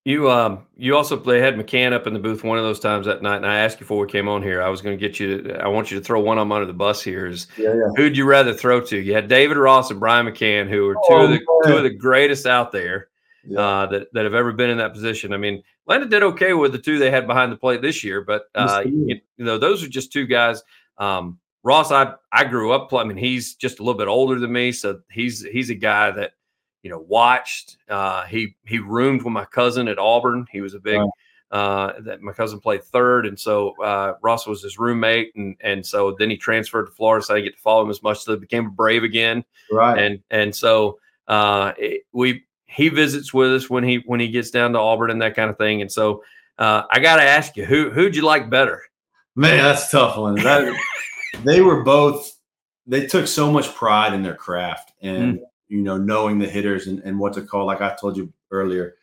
You 0.04 0.30
um 0.30 0.66
you 0.78 0.96
also 0.96 1.16
they 1.16 1.40
had 1.40 1.56
McCann 1.56 1.92
up 1.92 2.06
in 2.06 2.14
the 2.14 2.20
booth 2.20 2.42
one 2.42 2.56
of 2.56 2.64
those 2.64 2.80
times 2.80 3.04
that 3.04 3.22
night, 3.22 3.36
and 3.36 3.46
I 3.46 3.58
asked 3.58 3.76
you 3.76 3.80
before 3.80 4.00
we 4.00 4.10
came 4.10 4.28
on 4.28 4.42
here. 4.42 4.62
I 4.62 4.70
was 4.70 4.80
going 4.80 4.98
to 4.98 5.00
get 5.00 5.20
you. 5.20 5.42
To, 5.42 5.62
I 5.62 5.68
want 5.68 5.90
you 5.90 5.98
to 5.98 6.04
throw 6.04 6.20
one 6.20 6.38
of 6.38 6.42
them 6.42 6.52
under 6.52 6.64
the 6.64 6.72
bus 6.72 7.02
here. 7.02 7.26
Is 7.26 7.48
yeah, 7.58 7.74
yeah. 7.74 7.90
who'd 7.96 8.16
you 8.16 8.24
rather 8.24 8.54
throw 8.54 8.80
to? 8.80 8.98
You 8.98 9.12
had 9.12 9.28
David 9.28 9.58
Ross 9.58 9.90
and 9.90 10.00
Brian 10.00 10.24
McCann, 10.24 10.70
who 10.70 10.88
are 10.88 10.94
two 10.94 11.00
oh, 11.10 11.24
of 11.24 11.30
the 11.30 11.36
man. 11.36 11.44
two 11.66 11.76
of 11.76 11.82
the 11.82 11.90
greatest 11.90 12.46
out 12.46 12.72
there 12.72 13.08
yeah. 13.46 13.60
uh, 13.60 13.86
that 13.86 14.12
that 14.12 14.24
have 14.24 14.34
ever 14.34 14.52
been 14.52 14.70
in 14.70 14.78
that 14.78 14.92
position. 14.92 15.32
I 15.32 15.36
mean, 15.36 15.62
Landon 15.86 16.08
did 16.08 16.22
okay 16.22 16.52
with 16.52 16.72
the 16.72 16.78
two 16.78 16.98
they 16.98 17.10
had 17.10 17.26
behind 17.26 17.52
the 17.52 17.56
plate 17.56 17.82
this 17.82 18.02
year, 18.04 18.22
but 18.22 18.44
uh, 18.54 18.82
you, 18.84 19.20
you, 19.36 19.44
know 19.44 19.58
those 19.58 19.82
are 19.82 19.88
just 19.88 20.12
two 20.12 20.26
guys. 20.26 20.62
Um, 20.98 21.38
Ross, 21.62 21.90
I 21.90 22.14
I 22.32 22.44
grew 22.44 22.72
up. 22.72 22.92
I 22.94 23.04
mean, 23.04 23.16
he's 23.16 23.54
just 23.54 23.80
a 23.80 23.82
little 23.82 23.98
bit 23.98 24.08
older 24.08 24.38
than 24.38 24.52
me, 24.52 24.72
so 24.72 25.00
he's 25.10 25.44
he's 25.44 25.70
a 25.70 25.74
guy 25.74 26.10
that 26.12 26.32
you 26.82 26.90
know 26.90 26.98
watched. 26.98 27.78
Uh, 27.88 28.24
he 28.24 28.56
he 28.66 28.78
roomed 28.78 29.22
with 29.22 29.32
my 29.32 29.44
cousin 29.44 29.88
at 29.88 29.98
Auburn. 29.98 30.46
He 30.50 30.60
was 30.60 30.74
a 30.74 30.80
big. 30.80 31.00
Uh, 31.50 31.94
that 32.02 32.22
my 32.22 32.32
cousin 32.32 32.60
played 32.60 32.84
third, 32.84 33.26
and 33.26 33.36
so 33.36 33.74
uh, 33.82 34.12
Ross 34.22 34.46
was 34.46 34.62
his 34.62 34.78
roommate, 34.78 35.32
and 35.34 35.56
and 35.60 35.84
so 35.84 36.14
then 36.16 36.30
he 36.30 36.36
transferred 36.36 36.86
to 36.86 36.92
Florida, 36.92 37.24
so 37.24 37.34
I 37.34 37.40
get 37.40 37.56
to 37.56 37.60
follow 37.60 37.82
him 37.82 37.90
as 37.90 38.04
much. 38.04 38.22
So 38.22 38.34
he 38.34 38.38
became 38.38 38.66
a 38.66 38.70
Brave 38.70 39.02
again, 39.02 39.44
right? 39.72 39.98
And 39.98 40.20
and 40.30 40.54
so 40.54 41.00
uh, 41.26 41.72
it, 41.76 42.02
we 42.12 42.44
he 42.66 42.88
visits 42.88 43.34
with 43.34 43.52
us 43.52 43.68
when 43.68 43.82
he 43.82 43.96
when 44.06 44.20
he 44.20 44.28
gets 44.28 44.50
down 44.50 44.74
to 44.74 44.78
Auburn 44.78 45.10
and 45.10 45.20
that 45.22 45.34
kind 45.34 45.50
of 45.50 45.58
thing. 45.58 45.82
And 45.82 45.90
so 45.90 46.22
uh, 46.58 46.82
I 46.88 47.00
got 47.00 47.16
to 47.16 47.24
ask 47.24 47.56
you, 47.56 47.64
who 47.64 47.90
who'd 47.90 48.14
you 48.14 48.22
like 48.22 48.48
better? 48.48 48.82
Man, 49.34 49.56
that's 49.58 49.90
tough 49.90 50.16
one. 50.18 50.36
That, 50.36 50.72
they 51.44 51.60
were 51.60 51.82
both. 51.82 52.32
They 52.86 53.06
took 53.06 53.26
so 53.26 53.50
much 53.50 53.74
pride 53.74 54.14
in 54.14 54.22
their 54.22 54.34
craft, 54.34 54.92
and 55.02 55.38
mm. 55.38 55.42
You 55.70 55.82
know, 55.82 55.96
knowing 55.96 56.38
the 56.38 56.48
hitters 56.48 56.88
and, 56.88 56.98
and 57.00 57.18
what 57.18 57.32
to 57.34 57.42
call. 57.42 57.64
Like 57.64 57.80
I 57.80 57.94
told 57.94 58.16
you 58.16 58.32
earlier, 58.50 58.96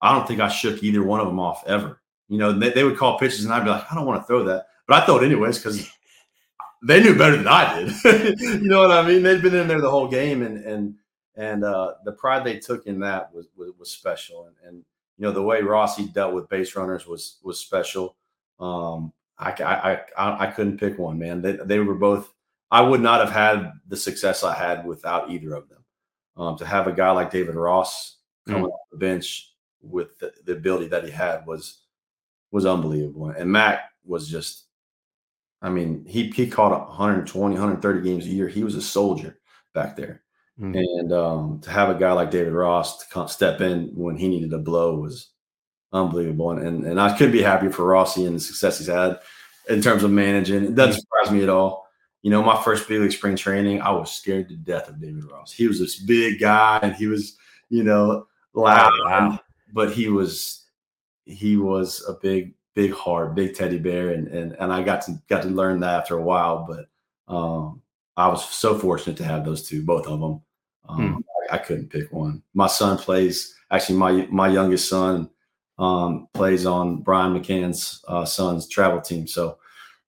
I 0.00 0.14
don't 0.14 0.26
think 0.26 0.40
I 0.40 0.48
shook 0.48 0.82
either 0.82 1.02
one 1.02 1.20
of 1.20 1.26
them 1.26 1.40
off 1.40 1.64
ever. 1.66 2.00
You 2.28 2.38
know, 2.38 2.52
they, 2.52 2.70
they 2.70 2.84
would 2.84 2.96
call 2.96 3.18
pitches, 3.18 3.44
and 3.44 3.52
I'd 3.52 3.64
be 3.64 3.70
like, 3.70 3.90
I 3.90 3.94
don't 3.94 4.06
want 4.06 4.22
to 4.22 4.26
throw 4.26 4.44
that, 4.44 4.66
but 4.86 5.02
I 5.02 5.04
throw 5.04 5.18
it 5.18 5.24
anyways 5.24 5.58
because 5.58 5.90
they 6.86 7.02
knew 7.02 7.18
better 7.18 7.36
than 7.36 7.48
I 7.48 7.92
did. 8.04 8.40
you 8.40 8.68
know 8.68 8.80
what 8.80 8.92
I 8.92 9.06
mean? 9.06 9.22
They'd 9.22 9.42
been 9.42 9.54
in 9.54 9.68
there 9.68 9.80
the 9.80 9.90
whole 9.90 10.08
game, 10.08 10.42
and 10.42 10.64
and 10.64 10.94
and 11.34 11.64
uh, 11.64 11.94
the 12.04 12.12
pride 12.12 12.44
they 12.44 12.58
took 12.58 12.86
in 12.86 13.00
that 13.00 13.34
was 13.34 13.48
was, 13.56 13.72
was 13.78 13.90
special. 13.90 14.46
And, 14.46 14.56
and, 14.66 14.84
you 15.18 15.24
know 15.24 15.32
the 15.32 15.42
way 15.42 15.62
Rossi 15.62 16.08
dealt 16.08 16.34
with 16.34 16.48
base 16.50 16.76
runners 16.76 17.06
was 17.06 17.38
was 17.42 17.58
special. 17.58 18.16
Um, 18.60 19.14
I, 19.38 19.50
I, 19.50 20.00
I 20.16 20.46
I 20.46 20.50
couldn't 20.50 20.78
pick 20.78 20.98
one, 20.98 21.18
man. 21.18 21.40
They 21.40 21.52
they 21.52 21.78
were 21.78 21.94
both. 21.94 22.32
I 22.70 22.82
would 22.82 23.00
not 23.00 23.20
have 23.20 23.32
had 23.32 23.72
the 23.88 23.96
success 23.96 24.44
I 24.44 24.54
had 24.54 24.84
without 24.84 25.30
either 25.30 25.54
of 25.54 25.70
them. 25.70 25.84
Um, 26.36 26.56
to 26.58 26.66
have 26.66 26.86
a 26.86 26.92
guy 26.92 27.10
like 27.12 27.30
David 27.30 27.54
Ross 27.54 28.18
coming 28.46 28.64
mm. 28.64 28.68
off 28.68 28.80
the 28.90 28.98
bench 28.98 29.52
with 29.80 30.18
the, 30.18 30.32
the 30.44 30.52
ability 30.52 30.88
that 30.88 31.04
he 31.04 31.10
had 31.10 31.46
was 31.46 31.80
was 32.50 32.66
unbelievable. 32.66 33.30
And 33.30 33.50
Mac 33.50 33.90
was 34.04 34.28
just, 34.28 34.64
I 35.62 35.70
mean, 35.70 36.04
he 36.06 36.28
he 36.30 36.46
caught 36.46 36.88
120, 36.88 37.54
130 37.54 38.02
games 38.02 38.26
a 38.26 38.30
year. 38.30 38.48
He 38.48 38.64
was 38.64 38.74
a 38.74 38.82
soldier 38.82 39.38
back 39.74 39.96
there. 39.96 40.22
Mm-hmm. 40.60 40.74
And 40.74 41.12
um, 41.12 41.60
to 41.62 41.70
have 41.70 41.90
a 41.90 41.98
guy 41.98 42.12
like 42.12 42.30
David 42.30 42.52
Ross 42.52 42.98
to 42.98 43.06
come, 43.12 43.28
step 43.28 43.60
in 43.60 43.90
when 43.94 44.16
he 44.16 44.28
needed 44.28 44.52
a 44.52 44.58
blow 44.58 44.96
was 44.96 45.30
unbelievable. 45.92 46.52
And, 46.52 46.66
and, 46.66 46.84
and 46.86 47.00
I 47.00 47.16
couldn't 47.16 47.32
be 47.32 47.42
happier 47.42 47.70
for 47.70 47.84
Rossi 47.84 48.24
and 48.24 48.36
the 48.36 48.40
success 48.40 48.78
he's 48.78 48.86
had 48.86 49.20
in 49.68 49.82
terms 49.82 50.02
of 50.02 50.10
managing. 50.10 50.64
It 50.64 50.74
doesn't 50.74 50.92
mm-hmm. 50.92 51.00
surprise 51.00 51.30
me 51.30 51.42
at 51.42 51.50
all. 51.50 51.85
You 52.26 52.32
know, 52.32 52.42
my 52.42 52.60
first 52.60 52.88
big 52.88 53.00
league 53.00 53.12
spring 53.12 53.36
training, 53.36 53.80
I 53.80 53.92
was 53.92 54.10
scared 54.10 54.48
to 54.48 54.56
death 54.56 54.88
of 54.88 55.00
David 55.00 55.30
Ross. 55.30 55.52
He 55.52 55.68
was 55.68 55.78
this 55.78 55.94
big 55.94 56.40
guy 56.40 56.80
and 56.82 56.92
he 56.92 57.06
was, 57.06 57.36
you 57.68 57.84
know, 57.84 58.26
loud, 58.52 58.90
wow. 59.04 59.38
but 59.72 59.92
he 59.92 60.08
was 60.08 60.64
he 61.24 61.56
was 61.56 62.04
a 62.08 62.14
big, 62.14 62.54
big 62.74 62.92
heart, 62.92 63.36
big 63.36 63.54
teddy 63.54 63.78
bear, 63.78 64.10
and 64.10 64.26
and 64.26 64.54
and 64.58 64.72
I 64.72 64.82
got 64.82 65.02
to 65.02 65.22
got 65.28 65.42
to 65.42 65.48
learn 65.50 65.78
that 65.78 66.00
after 66.00 66.18
a 66.18 66.22
while. 66.22 66.66
But 66.66 67.32
um, 67.32 67.80
I 68.16 68.26
was 68.26 68.44
so 68.44 68.76
fortunate 68.76 69.18
to 69.18 69.24
have 69.24 69.44
those 69.44 69.68
two, 69.68 69.84
both 69.84 70.08
of 70.08 70.18
them. 70.18 70.42
Um, 70.88 71.14
hmm. 71.14 71.20
I, 71.48 71.54
I, 71.54 71.58
couldn't 71.58 71.90
pick 71.90 72.12
one. 72.12 72.42
My 72.54 72.66
son 72.66 72.98
plays. 72.98 73.54
Actually, 73.70 73.98
my 73.98 74.26
my 74.32 74.48
youngest 74.48 74.88
son 74.88 75.30
um, 75.78 76.26
plays 76.34 76.66
on 76.66 77.02
Brian 77.02 77.40
McCann's 77.40 78.04
uh, 78.08 78.24
son's 78.24 78.66
travel 78.66 79.00
team. 79.00 79.28
So, 79.28 79.58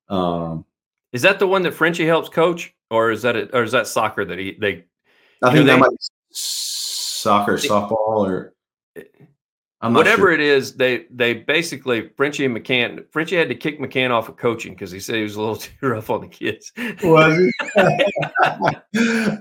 um, 0.08 0.64
is 1.12 1.22
that 1.22 1.38
the 1.38 1.46
one 1.46 1.62
that 1.62 1.74
Frenchie 1.74 2.06
helps 2.06 2.28
coach, 2.28 2.74
or 2.90 3.10
is 3.10 3.22
that 3.22 3.36
it, 3.36 3.50
or 3.52 3.62
is 3.62 3.72
that 3.72 3.86
soccer 3.86 4.24
that 4.24 4.38
he 4.38 4.56
they? 4.60 4.84
I 5.42 5.52
think 5.52 5.66
that 5.66 5.74
they, 5.74 5.78
might 5.78 5.90
be 5.90 5.96
soccer, 6.30 7.56
softball, 7.56 7.92
or 7.92 8.54
eh, 8.96 9.02
whatever 9.80 10.28
sure. 10.28 10.32
it 10.32 10.40
is. 10.40 10.74
They 10.74 11.06
they 11.10 11.34
basically 11.34 12.10
Frenchie 12.16 12.44
and 12.44 12.56
McCann. 12.56 13.04
Frenchie 13.10 13.36
had 13.36 13.48
to 13.48 13.54
kick 13.54 13.80
McCann 13.80 14.10
off 14.10 14.28
of 14.28 14.36
coaching 14.36 14.74
because 14.74 14.90
he 14.90 15.00
said 15.00 15.16
he 15.16 15.22
was 15.22 15.36
a 15.36 15.40
little 15.40 15.56
too 15.56 15.72
rough 15.82 16.10
on 16.10 16.20
the 16.20 16.28
kids. 16.28 16.72
Was 17.02 17.52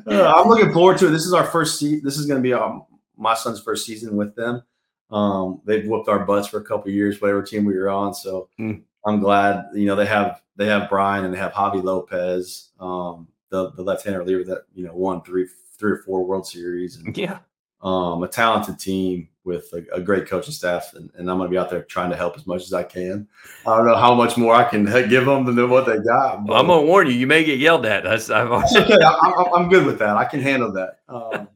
I'm 0.07 0.47
looking 0.47 0.71
forward 0.73 0.97
to 0.99 1.07
it. 1.07 1.11
This 1.11 1.25
is 1.25 1.33
our 1.33 1.45
first 1.45 1.79
season. 1.79 2.01
This 2.03 2.17
is 2.17 2.25
going 2.25 2.41
to 2.41 2.43
be 2.43 2.53
um, 2.53 2.85
my 3.17 3.33
son's 3.33 3.61
first 3.61 3.85
season 3.85 4.15
with 4.15 4.35
them. 4.35 4.61
Um, 5.09 5.61
they've 5.65 5.87
whooped 5.87 6.09
our 6.09 6.25
butts 6.25 6.47
for 6.47 6.59
a 6.59 6.63
couple 6.63 6.91
years, 6.91 7.21
whatever 7.21 7.41
team 7.41 7.65
we 7.65 7.77
were 7.77 7.89
on. 7.89 8.13
So 8.13 8.49
mm. 8.59 8.81
I'm 9.07 9.19
glad. 9.19 9.65
You 9.73 9.85
know, 9.85 9.95
they 9.95 10.05
have 10.05 10.41
they 10.57 10.67
have 10.67 10.89
Brian 10.89 11.25
and 11.25 11.33
they 11.33 11.37
have 11.37 11.53
Javi 11.53 11.81
Lopez, 11.81 12.69
um, 12.79 13.27
the 13.49 13.71
the 13.71 13.81
left-hander 13.81 14.19
reliever 14.19 14.43
that 14.43 14.63
you 14.73 14.85
know 14.85 14.93
won 14.93 15.21
three 15.23 15.47
three 15.77 15.93
or 15.93 15.97
four 15.97 16.25
World 16.25 16.45
Series. 16.45 16.97
And, 16.97 17.17
yeah, 17.17 17.39
um, 17.81 18.23
a 18.23 18.27
talented 18.27 18.79
team 18.79 19.29
with 19.43 19.71
a, 19.73 19.85
a 19.95 20.01
great 20.01 20.27
coaching 20.27 20.53
staff, 20.53 20.93
and, 20.95 21.09
and 21.15 21.31
I'm 21.31 21.37
going 21.37 21.47
to 21.47 21.51
be 21.51 21.57
out 21.57 21.69
there 21.69 21.83
trying 21.83 22.09
to 22.09 22.17
help 22.17 22.35
as 22.35 22.45
much 22.45 22.63
as 22.63 22.73
I 22.73 22.83
can. 22.83 23.27
I 23.65 23.77
don't 23.77 23.85
know 23.85 23.95
how 23.95 24.13
much 24.13 24.35
more 24.35 24.53
I 24.53 24.65
can 24.65 24.85
give 25.09 25.25
them 25.25 25.45
than 25.45 25.69
what 25.69 25.85
they 25.85 25.99
got. 25.99 26.45
Well, 26.45 26.59
I'm 26.59 26.67
going 26.67 26.81
to 26.81 26.87
warn 26.87 27.07
you, 27.07 27.13
you 27.13 27.27
may 27.27 27.43
get 27.43 27.59
yelled 27.59 27.85
at. 27.85 28.03
That's, 28.03 28.29
I've 28.29 28.51
okay. 28.51 28.97
I'm, 29.01 29.53
I'm, 29.53 29.69
good 29.69 29.85
with 29.85 29.99
that. 29.99 30.17
I 30.17 30.25
can 30.25 30.41
handle 30.41 30.71
that. 30.73 30.99
Um, 31.07 31.47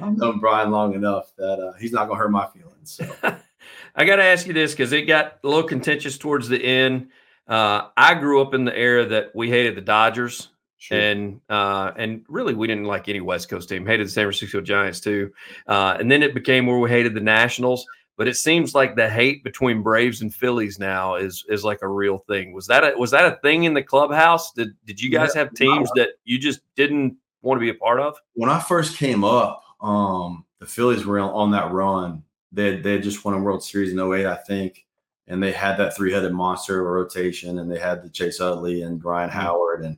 I've 0.00 0.16
known 0.16 0.40
Brian 0.40 0.70
long 0.70 0.94
enough 0.94 1.32
that 1.38 1.58
uh, 1.58 1.72
he's 1.78 1.92
not 1.92 2.06
going 2.06 2.18
to 2.18 2.22
hurt 2.22 2.30
my 2.30 2.48
feelings. 2.48 3.00
So. 3.22 3.36
I 3.94 4.04
got 4.04 4.16
to 4.16 4.24
ask 4.24 4.46
you 4.46 4.52
this 4.52 4.72
because 4.72 4.92
it 4.92 5.02
got 5.02 5.38
a 5.42 5.48
little 5.48 5.64
contentious 5.64 6.18
towards 6.18 6.48
the 6.48 6.62
end. 6.62 7.08
Uh, 7.46 7.88
I 7.96 8.14
grew 8.14 8.40
up 8.40 8.54
in 8.54 8.64
the 8.64 8.76
era 8.76 9.06
that 9.06 9.34
we 9.34 9.50
hated 9.50 9.76
the 9.76 9.80
Dodgers. 9.82 10.48
Sure. 10.78 10.98
And 10.98 11.40
uh, 11.48 11.92
and 11.96 12.24
really, 12.28 12.54
we 12.54 12.66
didn't 12.66 12.86
like 12.86 13.08
any 13.08 13.20
West 13.20 13.48
Coast 13.48 13.68
team. 13.68 13.86
Hated 13.86 14.06
the 14.06 14.10
San 14.10 14.24
Francisco 14.24 14.60
Giants 14.60 14.98
too. 14.98 15.32
Uh, 15.68 15.96
and 16.00 16.10
then 16.10 16.24
it 16.24 16.34
became 16.34 16.66
where 16.66 16.78
we 16.78 16.90
hated 16.90 17.14
the 17.14 17.20
Nationals. 17.20 17.86
But 18.16 18.28
it 18.28 18.34
seems 18.34 18.74
like 18.74 18.96
the 18.96 19.08
hate 19.08 19.42
between 19.44 19.82
Braves 19.82 20.22
and 20.22 20.34
Phillies 20.34 20.78
now 20.78 21.14
is 21.14 21.44
is 21.48 21.64
like 21.64 21.82
a 21.82 21.88
real 21.88 22.18
thing. 22.28 22.52
Was 22.52 22.66
that 22.66 22.82
a, 22.82 22.98
was 22.98 23.12
that 23.12 23.26
a 23.26 23.36
thing 23.42 23.64
in 23.64 23.74
the 23.74 23.82
clubhouse? 23.82 24.52
Did 24.52 24.74
did 24.84 25.00
you 25.00 25.10
guys 25.10 25.34
have 25.34 25.54
teams 25.54 25.88
that 25.94 26.10
you 26.24 26.38
just 26.38 26.60
didn't 26.74 27.16
want 27.42 27.58
to 27.58 27.60
be 27.60 27.70
a 27.70 27.74
part 27.74 28.00
of? 28.00 28.16
When 28.34 28.50
I 28.50 28.58
first 28.58 28.96
came 28.96 29.22
up, 29.22 29.62
um, 29.80 30.44
the 30.58 30.66
Phillies 30.66 31.06
were 31.06 31.20
on 31.20 31.52
that 31.52 31.70
run. 31.70 32.24
They 32.52 32.76
they 32.76 32.98
just 32.98 33.24
won 33.24 33.34
a 33.34 33.40
World 33.40 33.64
Series 33.64 33.92
in 33.92 33.98
08, 33.98 34.26
I 34.26 34.36
think, 34.36 34.86
and 35.26 35.42
they 35.42 35.52
had 35.52 35.76
that 35.78 35.96
three 35.96 36.12
headed 36.12 36.32
monster 36.32 36.82
rotation, 36.82 37.58
and 37.58 37.70
they 37.70 37.78
had 37.78 38.02
the 38.02 38.10
Chase 38.10 38.40
Utley 38.40 38.82
and 38.82 39.00
Brian 39.00 39.30
mm-hmm. 39.30 39.38
Howard 39.38 39.84
and 39.84 39.96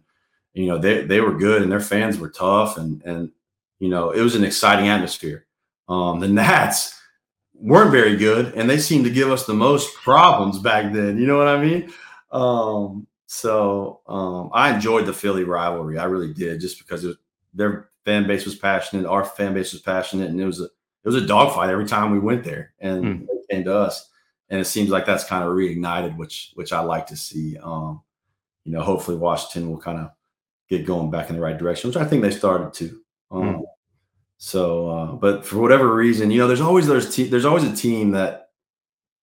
you 0.54 0.66
know 0.66 0.78
they 0.78 1.02
they 1.04 1.20
were 1.20 1.37
good 1.37 1.62
and 1.62 1.70
their 1.70 1.80
fans 1.80 2.18
were 2.18 2.30
tough 2.30 2.78
and 2.78 3.02
and 3.02 3.30
you 3.80 3.88
know 3.88 4.11
it 4.11 4.20
was 4.20 4.34
an 4.34 4.44
exciting 4.44 4.88
atmosphere. 4.88 5.46
Um, 5.88 6.20
the 6.20 6.28
Nats 6.28 6.99
weren't 7.52 7.90
very 7.90 8.16
good 8.16 8.54
and 8.54 8.70
they 8.70 8.78
seemed 8.78 9.04
to 9.04 9.11
give 9.11 9.30
us 9.30 9.46
the 9.46 9.54
most 9.54 9.94
problems 9.96 10.58
back 10.58 10.92
then. 10.92 11.18
You 11.18 11.26
know 11.26 11.37
what 11.37 11.49
I 11.49 11.62
mean? 11.62 11.92
Um, 12.32 13.06
so 13.26 14.00
um, 14.06 14.50
I 14.52 14.75
enjoyed 14.75 15.06
the 15.06 15.12
Philly 15.12 15.44
rivalry. 15.44 15.99
I 15.99 16.04
really 16.04 16.32
did, 16.32 16.61
just 16.61 16.78
because 16.78 17.04
was, 17.04 17.16
their 17.52 17.90
fan 18.04 18.26
base 18.26 18.44
was 18.44 18.54
passionate, 18.54 19.06
our 19.06 19.25
fan 19.25 19.54
base 19.54 19.73
was 19.73 19.82
passionate, 19.82 20.30
and 20.30 20.40
it 20.40 20.44
was 20.46 20.61
a 20.61 20.68
it 21.04 21.08
was 21.08 21.16
a 21.16 21.26
dogfight 21.26 21.70
every 21.70 21.87
time 21.87 22.11
we 22.11 22.18
went 22.18 22.44
there, 22.44 22.73
and 22.80 23.04
mm. 23.04 23.26
they 23.26 23.56
came 23.56 23.64
to 23.64 23.76
us. 23.76 24.11
And 24.49 24.61
it 24.61 24.66
seems 24.66 24.90
like 24.90 25.06
that's 25.06 25.25
kind 25.25 25.44
of 25.44 25.50
reignited, 25.50 26.16
which 26.16 26.52
which 26.54 26.73
I 26.73 26.80
like 26.80 27.06
to 27.08 27.16
see. 27.16 27.58
Um, 27.58 28.02
you 28.64 28.73
know, 28.73 28.82
hopefully 28.82 29.16
Washington 29.16 29.70
will 29.70 29.80
kind 29.80 29.99
of 29.99 30.11
get 30.68 30.87
going 30.87 31.11
back 31.11 31.28
in 31.28 31.37
the 31.37 31.42
right 31.42 31.58
direction, 31.58 31.88
which 31.88 31.96
I 31.96 32.04
think 32.04 32.23
they 32.23 32.30
started 32.30 32.73
to. 32.75 33.00
Um, 33.30 33.42
mm. 33.42 33.62
So, 34.38 34.88
uh, 34.90 35.12
but 35.12 35.44
for 35.46 35.58
whatever 35.58 35.94
reason, 35.94 36.30
you 36.30 36.38
know, 36.38 36.46
there's 36.46 36.61
always 36.61 36.87
there's 36.87 37.14
te- 37.14 37.28
there's 37.28 37.44
always 37.44 37.64
a 37.64 37.76
team 37.76 38.12
that 38.12 38.50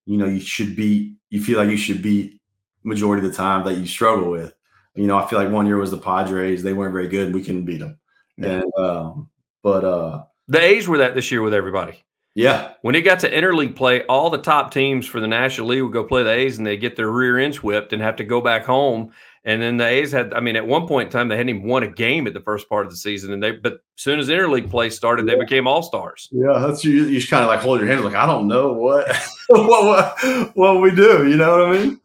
you 0.06 0.18
know 0.18 0.26
you 0.26 0.40
should 0.40 0.76
beat. 0.76 1.16
You 1.30 1.42
feel 1.44 1.58
like 1.58 1.70
you 1.70 1.78
should 1.78 2.02
beat 2.02 2.40
majority 2.84 3.26
of 3.26 3.32
the 3.32 3.38
time 3.38 3.66
that 3.66 3.78
you 3.78 3.88
struggle 3.88 4.30
with. 4.30 4.54
You 4.96 5.08
know, 5.08 5.18
I 5.18 5.28
feel 5.28 5.40
like 5.40 5.50
one 5.50 5.66
year 5.66 5.78
was 5.78 5.92
the 5.92 5.98
Padres; 5.98 6.64
they 6.64 6.74
weren't 6.74 6.94
very 6.94 7.08
good. 7.08 7.34
We 7.34 7.44
couldn't 7.44 7.66
beat 7.66 7.80
them. 7.80 8.00
Yeah. 8.38 8.62
And 8.62 8.74
um, 8.78 9.30
but 9.64 9.84
uh, 9.84 10.24
the 10.52 10.62
A's 10.62 10.88
were 10.88 11.00
that 11.00 11.16
this 11.16 11.32
year 11.32 11.42
with 11.42 11.54
everybody. 11.54 12.04
Yeah. 12.34 12.74
When 12.82 12.96
it 12.96 13.02
got 13.02 13.20
to 13.22 13.32
interleague 13.32 13.76
play, 13.76 14.04
all 14.04 14.30
the 14.30 14.38
top 14.38 14.72
teams 14.74 15.06
for 15.06 15.20
the 15.20 15.28
National 15.28 15.68
League 15.68 15.84
would 15.84 15.92
go 15.92 16.04
play 16.04 16.24
the 16.24 16.32
A's 16.32 16.58
and 16.58 16.66
they 16.66 16.78
get 16.78 16.96
their 16.96 17.10
rear 17.10 17.40
ends 17.40 17.62
whipped 17.62 17.92
and 17.92 18.02
have 18.02 18.16
to 18.18 18.24
go 18.24 18.40
back 18.40 18.64
home 18.64 19.12
and 19.44 19.60
then 19.62 19.78
the 19.78 19.88
A's 19.88 20.12
had, 20.12 20.34
I 20.36 20.40
mean, 20.40 20.56
at 20.56 20.68
one 20.68 20.88
point 20.88 21.08
in 21.08 21.12
time, 21.12 21.28
they 21.28 21.36
hadn't 21.36 21.50
even 21.50 21.64
won 21.64 21.82
a 21.82 21.88
game 21.88 22.28
at 22.28 22.34
the 22.34 22.42
first 22.42 22.70
part 22.70 22.86
of 22.86 22.92
the 22.92 22.98
season. 22.98 23.34
And 23.34 23.42
they, 23.42 23.52
but 23.52 23.74
as 23.74 23.80
soon 23.96 24.20
as 24.20 24.30
interleague 24.30 24.70
play 24.70 24.92
started, 24.92 25.26
yeah. 25.26 25.34
they 25.34 25.40
became 25.40 25.66
all 25.66 25.82
stars. 25.82 26.30
Yeah, 26.32 26.60
that's 26.60 26.84
you. 26.84 27.06
You 27.06 27.20
just 27.20 27.32
kind 27.32 27.44
of 27.44 27.48
like 27.48 27.60
hold 27.60 27.80
your 27.80 27.90
hands, 27.90 28.04
like 28.04 28.14
I 28.14 28.28
don't 28.28 28.48
know 28.48 28.74
what, 28.74 29.08
what, 29.48 30.16
what, 30.22 30.56
what 30.56 30.82
we 30.82 30.92
do. 30.92 31.28
You 31.28 31.38
know 31.38 31.58
what 31.58 31.68
I 31.68 31.80
mean? 31.80 32.00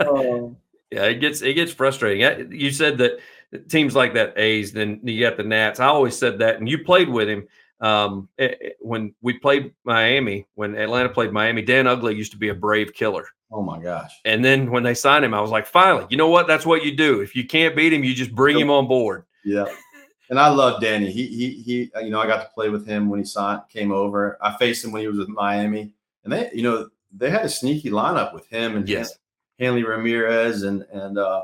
um, 0.08 0.56
yeah, 0.90 1.04
it 1.04 1.16
gets 1.20 1.42
it 1.42 1.52
gets 1.52 1.70
frustrating. 1.70 2.50
You 2.50 2.70
said 2.70 2.98
that 2.98 3.18
teams 3.68 3.94
like 3.94 4.14
that 4.14 4.32
A's, 4.38 4.72
then 4.72 5.00
you 5.02 5.20
got 5.20 5.36
the 5.36 5.44
Nats. 5.44 5.80
I 5.80 5.86
always 5.86 6.16
said 6.16 6.38
that, 6.38 6.58
and 6.58 6.68
you 6.68 6.82
played 6.82 7.10
with 7.10 7.28
him 7.28 7.46
um, 7.80 8.28
it, 8.38 8.58
it, 8.60 8.76
when 8.80 9.14
we 9.22 9.38
played 9.38 9.72
Miami. 9.84 10.46
When 10.54 10.76
Atlanta 10.76 11.08
played 11.08 11.32
Miami, 11.32 11.62
Dan 11.62 11.86
Uggla 11.86 12.14
used 12.14 12.32
to 12.32 12.38
be 12.38 12.48
a 12.48 12.54
brave 12.54 12.92
killer. 12.92 13.26
Oh 13.50 13.62
my 13.62 13.80
gosh. 13.80 14.12
And 14.24 14.44
then 14.44 14.70
when 14.70 14.82
they 14.82 14.94
signed 14.94 15.24
him, 15.24 15.34
I 15.34 15.40
was 15.40 15.50
like, 15.50 15.66
finally, 15.66 16.06
you 16.08 16.16
know 16.16 16.28
what? 16.28 16.46
That's 16.46 16.64
what 16.64 16.84
you 16.84 16.96
do. 16.96 17.20
If 17.20 17.34
you 17.34 17.46
can't 17.46 17.74
beat 17.74 17.92
him, 17.92 18.04
you 18.04 18.14
just 18.14 18.34
bring 18.34 18.58
him 18.58 18.70
on 18.70 18.86
board. 18.86 19.24
Yeah. 19.44 19.66
And 20.28 20.38
I 20.38 20.48
love 20.48 20.80
Danny. 20.80 21.10
He 21.10 21.26
he 21.26 21.50
he 21.62 21.90
you 22.04 22.10
know, 22.10 22.20
I 22.20 22.26
got 22.26 22.42
to 22.42 22.50
play 22.54 22.68
with 22.68 22.86
him 22.86 23.08
when 23.08 23.18
he 23.18 23.26
signed 23.26 23.62
came 23.68 23.90
over. 23.90 24.38
I 24.40 24.56
faced 24.56 24.84
him 24.84 24.92
when 24.92 25.02
he 25.02 25.08
was 25.08 25.18
with 25.18 25.28
Miami. 25.28 25.92
And 26.22 26.32
they, 26.32 26.50
you 26.54 26.62
know, 26.62 26.88
they 27.16 27.30
had 27.30 27.44
a 27.44 27.48
sneaky 27.48 27.90
lineup 27.90 28.32
with 28.32 28.46
him 28.46 28.76
and 28.76 28.88
yes. 28.88 29.18
Hanley 29.58 29.82
Ramirez 29.82 30.62
and 30.62 30.82
and 30.92 31.18
uh 31.18 31.42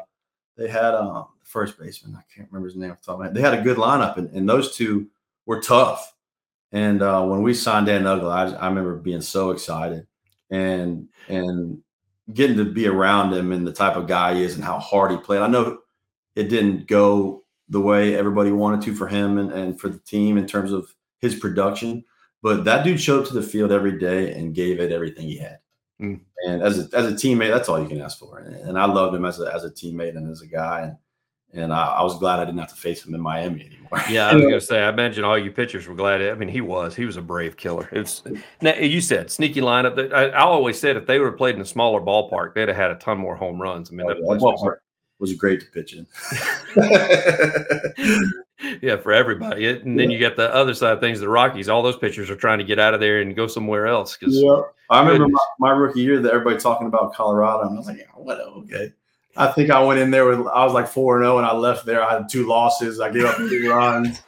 they 0.57 0.69
had 0.69 0.95
um 0.95 1.26
the 1.40 1.49
first 1.49 1.78
baseman. 1.78 2.14
I 2.16 2.23
can't 2.33 2.49
remember 2.52 2.69
his 2.69 2.76
name 2.76 2.93
off 2.93 3.00
the 3.00 3.07
top 3.07 3.14
of 3.14 3.19
my 3.21 3.25
head. 3.26 3.35
They 3.35 3.40
had 3.40 3.55
a 3.55 3.62
good 3.62 3.78
lineup 3.78 4.16
and, 4.16 4.31
and 4.31 4.49
those 4.49 4.76
two 4.76 5.09
were 5.47 5.61
tough. 5.61 6.14
And 6.73 7.02
uh, 7.02 7.25
when 7.25 7.42
we 7.42 7.54
signed 7.54 7.87
Dan 7.87 8.04
Uggla, 8.04 8.54
I, 8.54 8.56
I 8.56 8.68
remember 8.68 8.96
being 8.96 9.20
so 9.20 9.50
excited 9.50 10.06
and 10.50 11.08
and 11.28 11.82
getting 12.32 12.56
to 12.56 12.64
be 12.64 12.87
around 12.87 13.32
him 13.32 13.52
and 13.52 13.66
the 13.66 13.73
type 13.73 13.96
of 13.96 14.06
guy 14.08 14.35
he 14.35 14.42
is 14.42 14.56
and 14.56 14.64
how 14.64 14.78
hard 14.78 15.12
he 15.12 15.16
played. 15.16 15.42
I 15.42 15.46
know 15.46 15.78
it 16.35 16.49
didn't 16.49 16.87
go 16.87 17.44
the 17.68 17.80
way 17.80 18.16
everybody 18.16 18.52
wanted 18.52 18.82
to 18.82 18.94
for 18.94 19.06
him 19.08 19.38
and, 19.38 19.52
and 19.52 19.80
for 19.80 19.88
the 19.88 19.99
team 20.00 20.37
in 20.37 20.46
terms 20.46 20.73
of 20.73 20.92
his 21.20 21.35
production, 21.35 22.04
but 22.42 22.64
that 22.64 22.85
dude 22.85 23.00
showed 23.00 23.23
up 23.23 23.28
to 23.28 23.35
the 23.35 23.42
field 23.42 23.73
every 23.73 23.99
day 23.99 24.32
and 24.32 24.54
gave 24.54 24.80
it 24.80 24.92
everything 24.92 25.26
he 25.26 25.38
had. 25.38 25.58
Mm. 26.00 26.20
And 26.46 26.62
as 26.62 26.78
a, 26.78 26.96
as 26.96 27.06
a 27.06 27.14
teammate, 27.14 27.52
that's 27.52 27.68
all 27.68 27.80
you 27.80 27.88
can 27.88 28.02
ask 28.02 28.18
for. 28.18 28.38
And, 28.38 28.54
and 28.54 28.78
I 28.78 28.85
loved 28.85 29.14
him 29.14 29.25
as 29.25 29.40
a, 29.40 29.52
as 29.52 29.64
a 29.64 29.70
teammate 29.70 30.16
and 30.16 30.30
as 30.30 30.42
a 30.42 30.46
guy. 30.46 30.82
And 30.82 30.96
and 31.53 31.73
I, 31.73 31.87
I, 31.87 32.03
was 32.03 32.19
glad 32.19 32.38
I 32.38 32.45
didn't 32.45 32.59
have 32.59 32.69
to 32.71 32.76
face 32.76 33.05
him 33.05 33.15
in 33.15 33.21
Miami 33.21 33.65
anymore. 33.65 34.03
yeah, 34.11 34.29
I 34.29 34.35
was 34.35 34.45
gonna 34.45 34.61
say. 34.61 34.83
I 34.83 34.88
imagine 34.88 35.25
all 35.25 35.38
you 35.38 35.50
pitchers 35.50 35.87
were 35.87 35.95
glad. 35.95 36.21
I 36.21 36.35
mean, 36.35 36.49
he 36.49 36.61
was. 36.61 36.95
He 36.95 37.05
was 37.05 37.17
a 37.17 37.23
brave 37.23 37.57
killer. 37.57 37.88
It's 37.93 38.23
now 38.61 38.75
you 38.75 39.00
said 39.00 39.31
sneaky 39.31 39.61
lineup. 39.61 40.12
I, 40.12 40.29
I 40.29 40.41
always 40.43 40.79
said 40.79 40.97
if 40.97 41.07
they 41.07 41.19
would 41.19 41.26
have 41.26 41.37
played 41.37 41.55
in 41.55 41.61
a 41.61 41.67
smaller 41.67 42.00
ballpark, 42.00 42.55
they'd 42.55 42.69
have 42.69 42.76
had 42.76 42.91
a 42.91 42.97
ton 42.97 43.19
more 43.19 43.37
home 43.37 43.61
runs. 43.61 43.91
I 43.91 43.95
mean, 43.95 44.07
oh, 44.11 44.15
that 44.15 44.41
ballpark 44.41 44.76
was 45.19 45.33
great 45.35 45.61
to 45.61 45.67
pitch 45.67 45.95
in. 45.95 46.07
yeah, 48.83 48.97
for 48.97 49.12
everybody. 49.12 49.69
And 49.69 49.99
then 49.99 50.11
yeah. 50.11 50.17
you 50.17 50.21
got 50.21 50.37
the 50.37 50.55
other 50.55 50.75
side 50.75 50.93
of 50.93 51.00
things, 51.00 51.21
the 51.21 51.29
Rockies. 51.29 51.69
All 51.69 51.83
those 51.83 51.97
pitchers 51.97 52.31
are 52.31 52.37
trying 52.37 52.59
to 52.59 52.65
get 52.65 52.79
out 52.79 52.95
of 52.95 53.00
there 53.00 53.21
and 53.21 53.35
go 53.35 53.47
somewhere 53.47 53.87
else. 53.87 54.17
Because 54.17 54.37
yeah, 54.37 54.62
I 54.91 55.00
remember 55.00 55.29
my, 55.29 55.41
my, 55.59 55.71
rookie 55.71 56.00
year 56.00 56.21
that 56.21 56.33
everybody 56.33 56.59
talking 56.59 56.87
about 56.87 57.15
Colorado, 57.15 57.69
and 57.69 57.75
I 57.75 57.79
was 57.79 57.87
like, 57.87 57.99
yeah, 57.99 58.05
what? 58.15 58.41
Okay. 58.41 58.93
I 59.37 59.49
think 59.49 59.71
I 59.71 59.83
went 59.83 60.00
in 60.00 60.11
there 60.11 60.26
with 60.26 60.47
I 60.47 60.64
was 60.64 60.73
like 60.73 60.88
four 60.88 61.16
and 61.16 61.25
zero, 61.25 61.35
oh, 61.35 61.38
and 61.38 61.47
I 61.47 61.55
left 61.55 61.85
there. 61.87 62.02
I 62.02 62.14
had 62.14 62.28
two 62.28 62.47
losses. 62.47 63.00
I 63.00 63.11
gave 63.11 63.25
up 63.25 63.37
two 63.37 63.71
runs. 63.71 64.23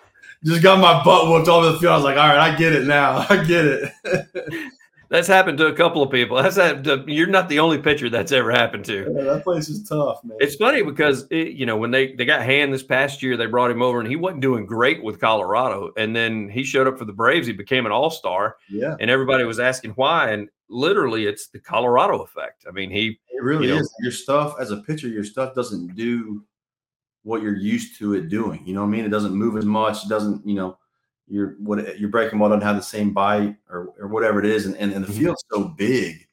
Just 0.45 0.63
got 0.63 0.79
my 0.79 1.03
butt 1.03 1.29
whooped 1.29 1.49
all 1.49 1.61
over 1.61 1.73
the 1.73 1.79
field. 1.79 1.93
I 1.93 1.97
was 1.97 2.05
like, 2.05 2.17
all 2.17 2.29
right, 2.29 2.53
I 2.53 2.57
get 2.57 2.73
it 2.73 2.87
now. 2.87 3.27
I 3.29 3.45
get 3.45 3.67
it. 3.67 3.93
That's 5.11 5.29
happened 5.29 5.57
to 5.59 5.67
a 5.67 5.73
couple 5.73 6.03
of 6.03 6.11
people. 6.11 6.37
That's 6.37 6.57
happened 6.57 6.85
to, 6.85 7.05
you're 7.07 7.27
not 7.27 7.49
the 7.49 7.61
only 7.61 7.79
pitcher 7.79 8.11
that's 8.11 8.31
ever 8.31 8.51
happened 8.51 8.85
to. 8.87 9.11
Yeah, 9.15 9.23
that 9.25 9.43
place 9.43 9.69
is 9.71 9.89
tough, 9.89 10.23
man. 10.23 10.37
It's 10.41 10.57
funny 10.57 10.83
because 10.83 11.27
it, 11.31 11.53
you 11.53 11.65
know 11.65 11.77
when 11.77 11.91
they 11.91 12.13
they 12.13 12.25
got 12.25 12.43
Hand 12.43 12.73
this 12.73 12.83
past 12.83 13.23
year, 13.23 13.37
they 13.37 13.47
brought 13.47 13.71
him 13.71 13.81
over 13.81 14.01
and 14.01 14.09
he 14.09 14.17
wasn't 14.17 14.43
doing 14.43 14.67
great 14.67 15.03
with 15.03 15.21
Colorado, 15.21 15.93
and 15.97 16.15
then 16.15 16.49
he 16.49 16.63
showed 16.63 16.87
up 16.87 16.99
for 16.99 17.05
the 17.07 17.13
Braves. 17.13 17.47
He 17.47 17.53
became 17.53 17.87
an 17.87 17.93
All 17.93 18.11
Star, 18.11 18.57
yeah, 18.69 18.97
and 19.01 19.11
everybody 19.11 19.45
was 19.45 19.59
asking 19.59 19.93
why, 19.93 20.31
and 20.31 20.49
literally 20.69 21.27
it's 21.27 21.49
the 21.49 21.59
Colorado 21.59 22.21
effect. 22.21 22.67
I 22.69 22.73
mean, 22.73 22.91
he 22.91 23.19
it 23.31 23.43
really 23.43 23.69
you 23.69 23.75
know, 23.75 23.81
is. 23.81 23.95
Your 24.01 24.13
stuff 24.13 24.57
as 24.61 24.71
a 24.71 24.79
pitcher, 24.79 25.09
your 25.09 25.25
stuff 25.25 25.55
doesn't 25.55 25.95
do 25.95 26.45
what 27.23 27.43
you're 27.43 27.57
used 27.57 27.99
to 27.99 28.15
it 28.15 28.29
doing. 28.29 28.67
You 28.67 28.75
know 28.75 28.81
what 28.81 28.89
I 28.89 28.91
mean? 28.91 29.05
It 29.05 29.11
doesn't 29.11 29.35
move 29.35 29.57
as 29.57 29.65
much. 29.65 30.05
It 30.05 30.09
doesn't, 30.09 30.47
you 30.47 30.55
know, 30.55 30.79
your 31.29 31.57
what 31.59 31.99
your 31.99 32.09
breaking 32.11 32.39
ball 32.39 32.49
doesn't 32.49 32.63
have 32.63 32.77
the 32.77 32.83
same 32.83 33.13
bite 33.13 33.57
or 33.71 33.93
or 33.99 34.09
whatever 34.09 34.39
it 34.41 34.47
is, 34.47 34.67
and 34.67 34.77
and, 34.77 34.93
and 34.93 35.05
the 35.05 35.13
Mhm. 35.13 35.19
field's 35.19 35.45
so 35.53 35.65
big 35.65 36.27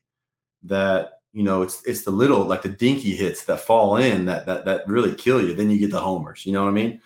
that 0.64 1.20
you 1.34 1.44
know 1.44 1.62
it's 1.62 1.84
it's 1.86 2.04
the 2.04 2.12
little 2.12 2.44
like 2.46 2.62
the 2.62 2.70
dinky 2.70 3.16
hits 3.16 3.46
that 3.46 3.60
fall 3.62 3.98
in 3.98 4.25
that 4.25 4.46
that 4.46 4.66
that 4.66 4.88
really 4.88 5.14
kill 5.14 5.42
you. 5.46 5.54
Then 5.54 5.70
you 5.70 5.78
get 5.78 5.92
the 5.92 6.00
homers. 6.00 6.46
You 6.46 6.54
know 6.54 6.64
what 6.64 6.70
I 6.70 6.74
mean? 6.74 7.02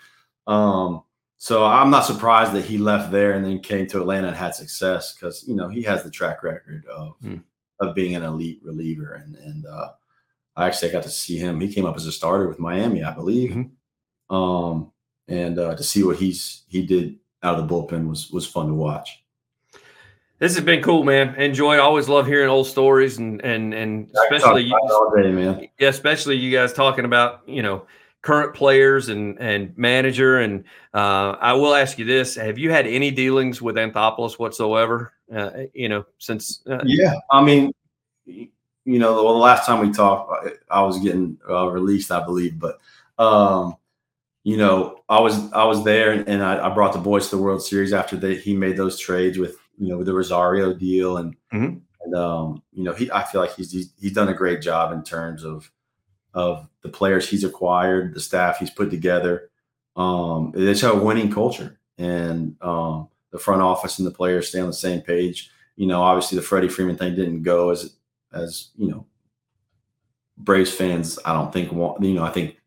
Um, 0.48 1.04
so 1.38 1.66
I'm 1.66 1.90
not 1.90 2.06
surprised 2.06 2.54
that 2.54 2.66
he 2.66 2.78
left 2.78 3.12
there 3.12 3.34
and 3.34 3.46
then 3.46 3.60
came 3.60 3.88
to 3.88 4.00
Atlanta 4.02 4.28
and 4.28 4.36
had 4.36 4.56
success 4.56 5.14
because 5.14 5.48
you 5.48 5.56
know 5.56 5.68
he 5.70 5.82
has 5.84 6.04
the 6.04 6.12
track 6.12 6.44
record 6.44 6.86
of 6.88 7.16
Hmm. 7.22 7.38
of 7.80 7.96
being 7.96 8.16
an 8.16 8.24
elite 8.24 8.60
reliever 8.64 9.14
and 9.14 9.36
and 9.36 9.66
uh, 9.66 9.90
I 10.56 10.68
actually 10.68 10.92
got 10.92 11.04
to 11.04 11.10
see 11.10 11.38
him. 11.38 11.60
He 11.62 11.74
came 11.74 11.86
up 11.86 11.96
as 11.96 12.06
a 12.06 12.12
starter 12.12 12.48
with 12.48 12.60
Miami, 12.60 13.04
I 13.04 13.14
believe. 13.14 13.52
Mhm. 13.52 13.72
Um, 14.36 14.92
and 15.28 15.58
uh, 15.58 15.76
to 15.76 15.84
see 15.84 16.04
what 16.04 16.18
he's 16.18 16.64
he 16.68 16.86
did 16.86 17.18
out 17.44 17.60
of 17.60 17.68
the 17.68 17.74
bullpen 17.74 18.08
was 18.08 18.30
was 18.32 18.46
fun 18.46 18.68
to 18.68 18.74
watch. 18.74 19.24
this 20.40 20.56
has 20.56 20.64
been 20.64 20.82
cool, 20.82 21.04
man. 21.04 21.36
Enjoyed. 21.36 21.80
Always 21.80 22.08
love 22.10 22.26
hearing 22.28 22.50
old 22.50 22.68
stories 22.68 23.18
and 23.18 23.42
and 23.44 23.74
and 23.74 24.10
especially 24.24 24.64
you, 24.64 24.70
Talk 24.70 24.82
about 24.84 24.90
it 24.90 24.94
all 24.94 25.24
day, 25.24 25.32
man. 25.32 25.68
yeah, 25.80 25.90
especially 25.90 26.36
you 26.38 26.52
guys 26.52 26.74
talking 26.74 27.06
about 27.06 27.42
you 27.48 27.62
know 27.62 27.86
current 28.22 28.54
players 28.54 29.10
and 29.10 29.40
and 29.40 29.78
manager. 29.78 30.40
And 30.40 30.64
uh, 30.94 31.36
I 31.40 31.54
will 31.54 31.76
ask 31.76 31.98
you 32.00 32.06
this: 32.06 32.36
Have 32.36 32.58
you 32.58 32.72
had 32.72 32.88
any 32.88 33.12
dealings 33.12 33.62
with 33.62 33.76
Anthopoulos 33.76 34.40
whatsoever? 34.40 35.14
Uh, 35.34 35.52
you 35.74 35.90
know, 35.90 36.06
since 36.18 36.62
uh, 36.70 36.80
Yeah, 36.86 37.14
I 37.32 37.44
mean, 37.44 37.72
you 38.26 38.50
know, 38.86 39.24
well, 39.24 39.34
the 39.34 39.40
last 39.40 39.66
time 39.66 39.86
we 39.86 39.94
talked, 39.94 40.46
I- 40.46 40.80
I 40.80 40.82
was 40.82 41.00
getting 41.00 41.38
uh, 41.50 41.68
released, 41.68 42.12
I 42.12 42.24
believe, 42.26 42.58
but 42.60 42.80
um, 43.20 43.76
you 44.44 44.58
know, 44.58 45.02
I 45.10 45.20
was 45.20 45.52
I 45.54 45.66
was 45.66 45.84
there, 45.84 46.12
and, 46.12 46.44
I, 46.44 46.68
I 46.68 46.74
brought 46.74 46.94
the 46.94 47.00
boys 47.00 47.30
to 47.30 47.36
the 47.36 47.42
World 47.42 47.62
Series 47.64 47.94
after 47.94 48.16
they 48.16 48.36
he 48.36 48.56
made 48.56 48.78
those 48.78 48.98
trades 48.98 49.38
with 49.38 49.58
you 49.78 49.90
know 49.90 49.98
with 49.98 50.08
the 50.08 50.14
Rosario 50.14 50.74
deal, 50.74 51.18
and 51.18 51.36
Mhm. 51.54 51.82
and 52.04 52.16
um, 52.16 52.64
you 52.72 52.84
know, 52.84 52.94
he 52.94 53.12
I 53.12 53.24
feel 53.24 53.42
like 53.42 53.56
he's, 53.56 53.72
he's 53.72 53.92
he's 54.00 54.14
done 54.14 54.30
a 54.30 54.34
great 54.34 54.62
job 54.62 54.94
in 54.94 55.04
terms 55.04 55.44
of 55.44 55.72
of 56.34 56.68
the 56.84 56.90
players 56.90 57.28
he's 57.30 57.44
acquired, 57.44 58.14
the 58.14 58.20
staff 58.20 58.60
he's 58.60 58.70
put 58.70 58.90
together. 58.92 59.50
Um, 59.96 60.54
it's 60.56 60.84
a 60.84 60.96
winning 60.96 61.32
culture, 61.32 61.80
and 61.98 62.56
um, 62.62 63.10
the 63.32 63.40
front 63.40 63.62
office 63.62 63.98
and 64.00 64.08
the 64.08 64.12
players 64.12 64.48
stay 64.48 64.60
on 64.62 64.68
the 64.68 64.74
same 64.74 65.02
page. 65.02 65.52
You 65.76 65.88
know, 65.88 66.02
obviously 66.02 66.38
the 66.38 66.42
Freddie 66.44 66.70
Freeman 66.70 66.98
thing 66.98 67.16
didn't 67.16 67.44
go 67.44 67.70
as 67.72 67.96
as 68.32 68.70
you 68.78 68.90
know 68.90 69.06
Braves 70.38 70.72
fans. 70.72 71.20
I 71.26 71.34
don't 71.34 71.52
think 71.52 71.72
want 71.72 72.02
you 72.04 72.14
know 72.14 72.24
I 72.24 72.30
think 72.32 72.59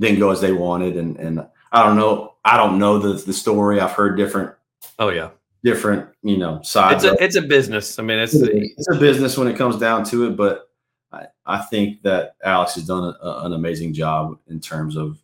didn't 0.00 0.18
go 0.18 0.30
as 0.30 0.40
they 0.40 0.52
wanted, 0.52 0.96
and 0.96 1.16
and 1.18 1.46
I 1.72 1.84
don't 1.84 1.96
know 1.96 2.34
I 2.44 2.56
don't 2.56 2.78
know 2.78 2.98
the 2.98 3.14
the 3.14 3.32
story. 3.32 3.80
I've 3.80 3.92
heard 3.92 4.16
different 4.16 4.52
oh 4.98 5.10
yeah, 5.10 5.30
different 5.62 6.08
you 6.22 6.38
know 6.38 6.60
sides. 6.62 7.04
it's 7.04 7.14
a 7.14 7.24
it's 7.24 7.36
a 7.36 7.42
business. 7.42 7.98
I 7.98 8.02
mean, 8.02 8.18
it's 8.18 8.34
it's 8.34 8.88
a 8.88 8.98
business 8.98 9.36
when 9.38 9.48
it 9.48 9.56
comes 9.56 9.76
down 9.76 10.04
to 10.06 10.26
it, 10.26 10.36
but 10.36 10.70
I, 11.12 11.26
I 11.46 11.58
think 11.58 12.02
that 12.02 12.34
Alex 12.42 12.74
has 12.74 12.86
done 12.86 13.14
a, 13.20 13.28
an 13.44 13.52
amazing 13.52 13.94
job 13.94 14.38
in 14.48 14.60
terms 14.60 14.96
of 14.96 15.18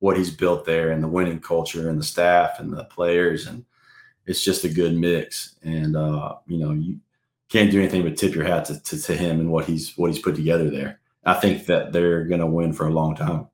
what 0.00 0.16
he's 0.16 0.30
built 0.30 0.64
there 0.64 0.90
and 0.90 1.02
the 1.02 1.08
winning 1.08 1.40
culture 1.40 1.88
and 1.88 1.98
the 1.98 2.04
staff 2.04 2.60
and 2.60 2.72
the 2.72 2.84
players 2.84 3.46
and 3.46 3.64
it's 4.26 4.44
just 4.44 4.64
a 4.64 4.68
good 4.68 4.96
mix. 4.96 5.56
And 5.62 5.96
uh, 5.96 6.36
you 6.46 6.58
know, 6.58 6.72
you 6.72 6.98
can't 7.48 7.70
do 7.70 7.78
anything 7.78 8.02
but 8.02 8.16
tip 8.16 8.34
your 8.34 8.44
hat 8.44 8.66
to, 8.66 8.82
to, 8.82 9.00
to 9.00 9.16
him 9.16 9.40
and 9.40 9.50
what 9.50 9.64
he's 9.64 9.96
what 9.96 10.12
he's 10.12 10.22
put 10.22 10.34
together 10.34 10.68
there. 10.68 11.00
I 11.24 11.34
think 11.34 11.66
that 11.66 11.92
they're 11.92 12.24
going 12.24 12.40
to 12.40 12.46
win 12.46 12.72
for 12.72 12.86
a 12.86 12.92
long 12.92 13.16
time. 13.16 13.48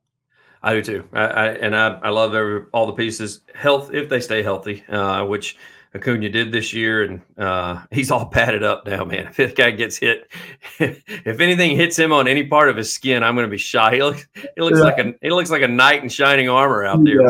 I 0.63 0.75
do 0.75 0.83
too. 0.83 1.09
I, 1.13 1.25
I 1.25 1.47
and 1.55 1.75
I, 1.77 1.99
I 2.03 2.11
love 2.11 2.35
every 2.35 2.65
all 2.73 2.87
the 2.87 2.93
pieces. 2.93 3.41
Health 3.55 3.93
if 3.93 4.09
they 4.09 4.21
stay 4.21 4.43
healthy, 4.43 4.85
uh, 4.89 5.25
which 5.25 5.57
Acuna 5.95 6.29
did 6.31 6.53
this 6.53 6.73
year, 6.73 7.03
and 7.05 7.21
uh, 7.37 7.83
he's 7.91 8.11
all 8.11 8.27
padded 8.27 8.63
up 8.63 8.87
now, 8.87 9.05
man. 9.05 9.27
If 9.31 9.37
this 9.37 9.53
guy 9.55 9.73
gets 9.73 9.97
hit, 9.97 10.31
if 10.79 11.41
anything 11.41 11.77
hits 11.77 11.99
him 11.99 12.13
on 12.13 12.29
any 12.29 12.45
part 12.47 12.69
of 12.69 12.77
his 12.77 12.93
skin, 12.93 13.23
I'm 13.25 13.35
going 13.35 13.47
to 13.47 13.51
be 13.51 13.59
shy. 13.59 13.97
He 13.97 14.03
looks, 14.03 14.27
he 14.35 14.63
looks 14.63 14.79
Yeah. 14.79 14.85
like 14.85 14.99
a 14.99 15.15
he 15.21 15.31
looks 15.31 15.51
like 15.51 15.63
a 15.63 15.69
knight 15.69 16.03
in 16.03 16.09
shining 16.09 16.49
armor 16.49 16.85
out 16.85 17.03
there. 17.05 17.21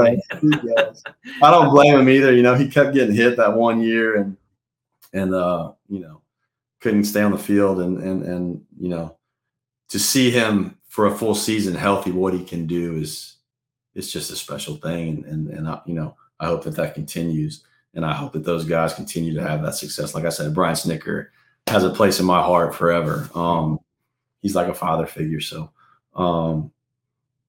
I 1.42 1.50
don't 1.50 1.70
blame 1.70 1.98
him 1.98 2.08
either. 2.08 2.34
You 2.34 2.42
know, 2.42 2.54
he 2.54 2.68
kept 2.68 2.94
getting 2.94 3.14
hit 3.14 3.36
that 3.38 3.54
one 3.54 3.80
year 3.80 4.16
and 4.16 4.36
and 5.14 5.34
uh, 5.34 5.72
you 5.88 6.00
know, 6.00 6.20
couldn't 6.80 7.04
stay 7.04 7.22
on 7.22 7.32
the 7.32 7.38
field 7.38 7.80
and 7.80 7.98
and 8.02 8.22
and 8.24 8.64
you 8.78 8.88
know, 8.88 9.16
to 9.88 9.98
see 9.98 10.30
him 10.30 10.76
for 10.92 11.06
a 11.06 11.16
full 11.16 11.34
season 11.34 11.74
healthy, 11.74 12.10
what 12.10 12.34
he 12.34 12.44
can 12.44 12.66
do 12.66 12.96
is 12.96 13.36
it's 13.94 14.12
just 14.12 14.30
a 14.30 14.36
special 14.36 14.76
thing. 14.76 15.08
And 15.08 15.24
and, 15.24 15.48
and 15.48 15.66
I, 15.66 15.80
you 15.86 15.94
know, 15.94 16.16
I 16.38 16.48
hope 16.48 16.64
that 16.64 16.76
that 16.76 16.92
continues, 16.92 17.64
and 17.94 18.04
I 18.04 18.12
hope 18.12 18.34
that 18.34 18.44
those 18.44 18.66
guys 18.66 18.92
continue 18.92 19.32
to 19.32 19.40
have 19.40 19.62
that 19.62 19.74
success. 19.74 20.14
Like 20.14 20.26
I 20.26 20.28
said, 20.28 20.54
Brian 20.54 20.74
Snitker 20.74 21.28
has 21.66 21.82
a 21.82 21.88
place 21.88 22.20
in 22.20 22.26
my 22.26 22.42
heart 22.42 22.74
forever. 22.74 23.26
Um, 23.34 23.78
he's 24.42 24.54
like 24.54 24.68
a 24.68 24.74
father 24.74 25.06
figure. 25.06 25.40
So, 25.40 25.70
um, 26.14 26.70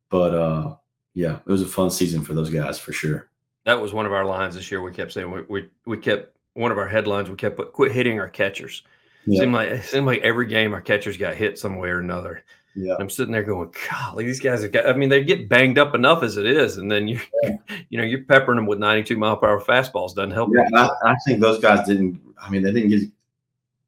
but 0.09 0.33
uh, 0.33 0.75
yeah, 1.13 1.39
it 1.45 1.51
was 1.51 1.63
a 1.63 1.65
fun 1.65 1.91
season 1.91 2.23
for 2.23 2.33
those 2.33 2.49
guys 2.49 2.79
for 2.79 2.93
sure. 2.93 3.27
That 3.65 3.81
was 3.81 3.91
one 3.91 4.05
of 4.05 4.13
our 4.13 4.23
lines 4.23 4.55
this 4.55 4.71
year. 4.71 4.81
We 4.81 4.93
kept 4.93 5.11
saying 5.11 5.29
we 5.29 5.41
we, 5.49 5.69
we 5.85 5.97
kept 5.97 6.33
one 6.53 6.71
of 6.71 6.77
our 6.77 6.87
headlines. 6.87 7.29
We 7.29 7.35
kept 7.35 7.59
quit 7.73 7.91
hitting 7.91 8.21
our 8.21 8.29
catchers. 8.29 8.83
Yeah. 9.25 9.41
Seemed 9.41 9.53
like 9.53 9.67
it 9.67 9.83
seemed 9.83 10.05
like 10.05 10.21
every 10.21 10.45
game 10.45 10.73
our 10.73 10.79
catchers 10.79 11.17
got 11.17 11.35
hit 11.35 11.59
some 11.59 11.75
way 11.75 11.89
or 11.89 11.99
another. 11.99 12.45
Yeah. 12.75 12.95
I'm 12.99 13.09
sitting 13.09 13.31
there 13.31 13.43
going, 13.43 13.73
golly, 13.89 14.25
these 14.25 14.39
guys 14.39 14.63
have 14.63 14.71
got, 14.71 14.87
I 14.87 14.93
mean, 14.93 15.09
they 15.09 15.23
get 15.23 15.47
banged 15.47 15.77
up 15.77 15.93
enough 15.93 16.23
as 16.23 16.37
it 16.37 16.45
is. 16.45 16.77
And 16.77 16.91
then 16.91 17.07
you, 17.07 17.19
you 17.89 17.97
know, 17.97 18.03
you're 18.03 18.23
peppering 18.23 18.55
them 18.55 18.65
with 18.65 18.79
92 18.79 19.15
mile 19.17 19.37
per 19.37 19.47
hour 19.47 19.61
fastballs. 19.61 20.15
Doesn't 20.15 20.31
help. 20.31 20.49
Yeah. 20.55 20.67
I, 20.75 21.11
I 21.11 21.15
think 21.25 21.39
those 21.39 21.59
guys 21.59 21.85
didn't. 21.87 22.19
I 22.41 22.49
mean, 22.49 22.63
they 22.63 22.71
didn't 22.71 22.89
get 22.89 23.09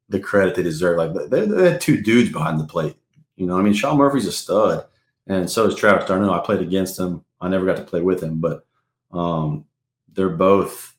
the 0.08 0.20
credit 0.20 0.54
they 0.54 0.62
deserve. 0.62 0.98
Like 0.98 1.30
they, 1.30 1.46
they 1.46 1.72
had 1.72 1.80
two 1.80 2.00
dudes 2.00 2.30
behind 2.30 2.60
the 2.60 2.64
plate. 2.64 2.96
You 3.36 3.46
know, 3.46 3.58
I 3.58 3.62
mean, 3.62 3.74
Sean 3.74 3.98
Murphy's 3.98 4.26
a 4.26 4.32
stud, 4.32 4.86
and 5.26 5.50
so 5.50 5.66
is 5.66 5.74
Travis 5.74 6.06
d'Arnaud. 6.06 6.32
I 6.32 6.44
played 6.44 6.60
against 6.60 6.98
him. 6.98 7.24
I 7.40 7.48
never 7.48 7.66
got 7.66 7.76
to 7.76 7.82
play 7.82 8.00
with 8.00 8.22
him, 8.22 8.40
but 8.40 8.64
um, 9.12 9.66
they're 10.12 10.30
both 10.30 10.94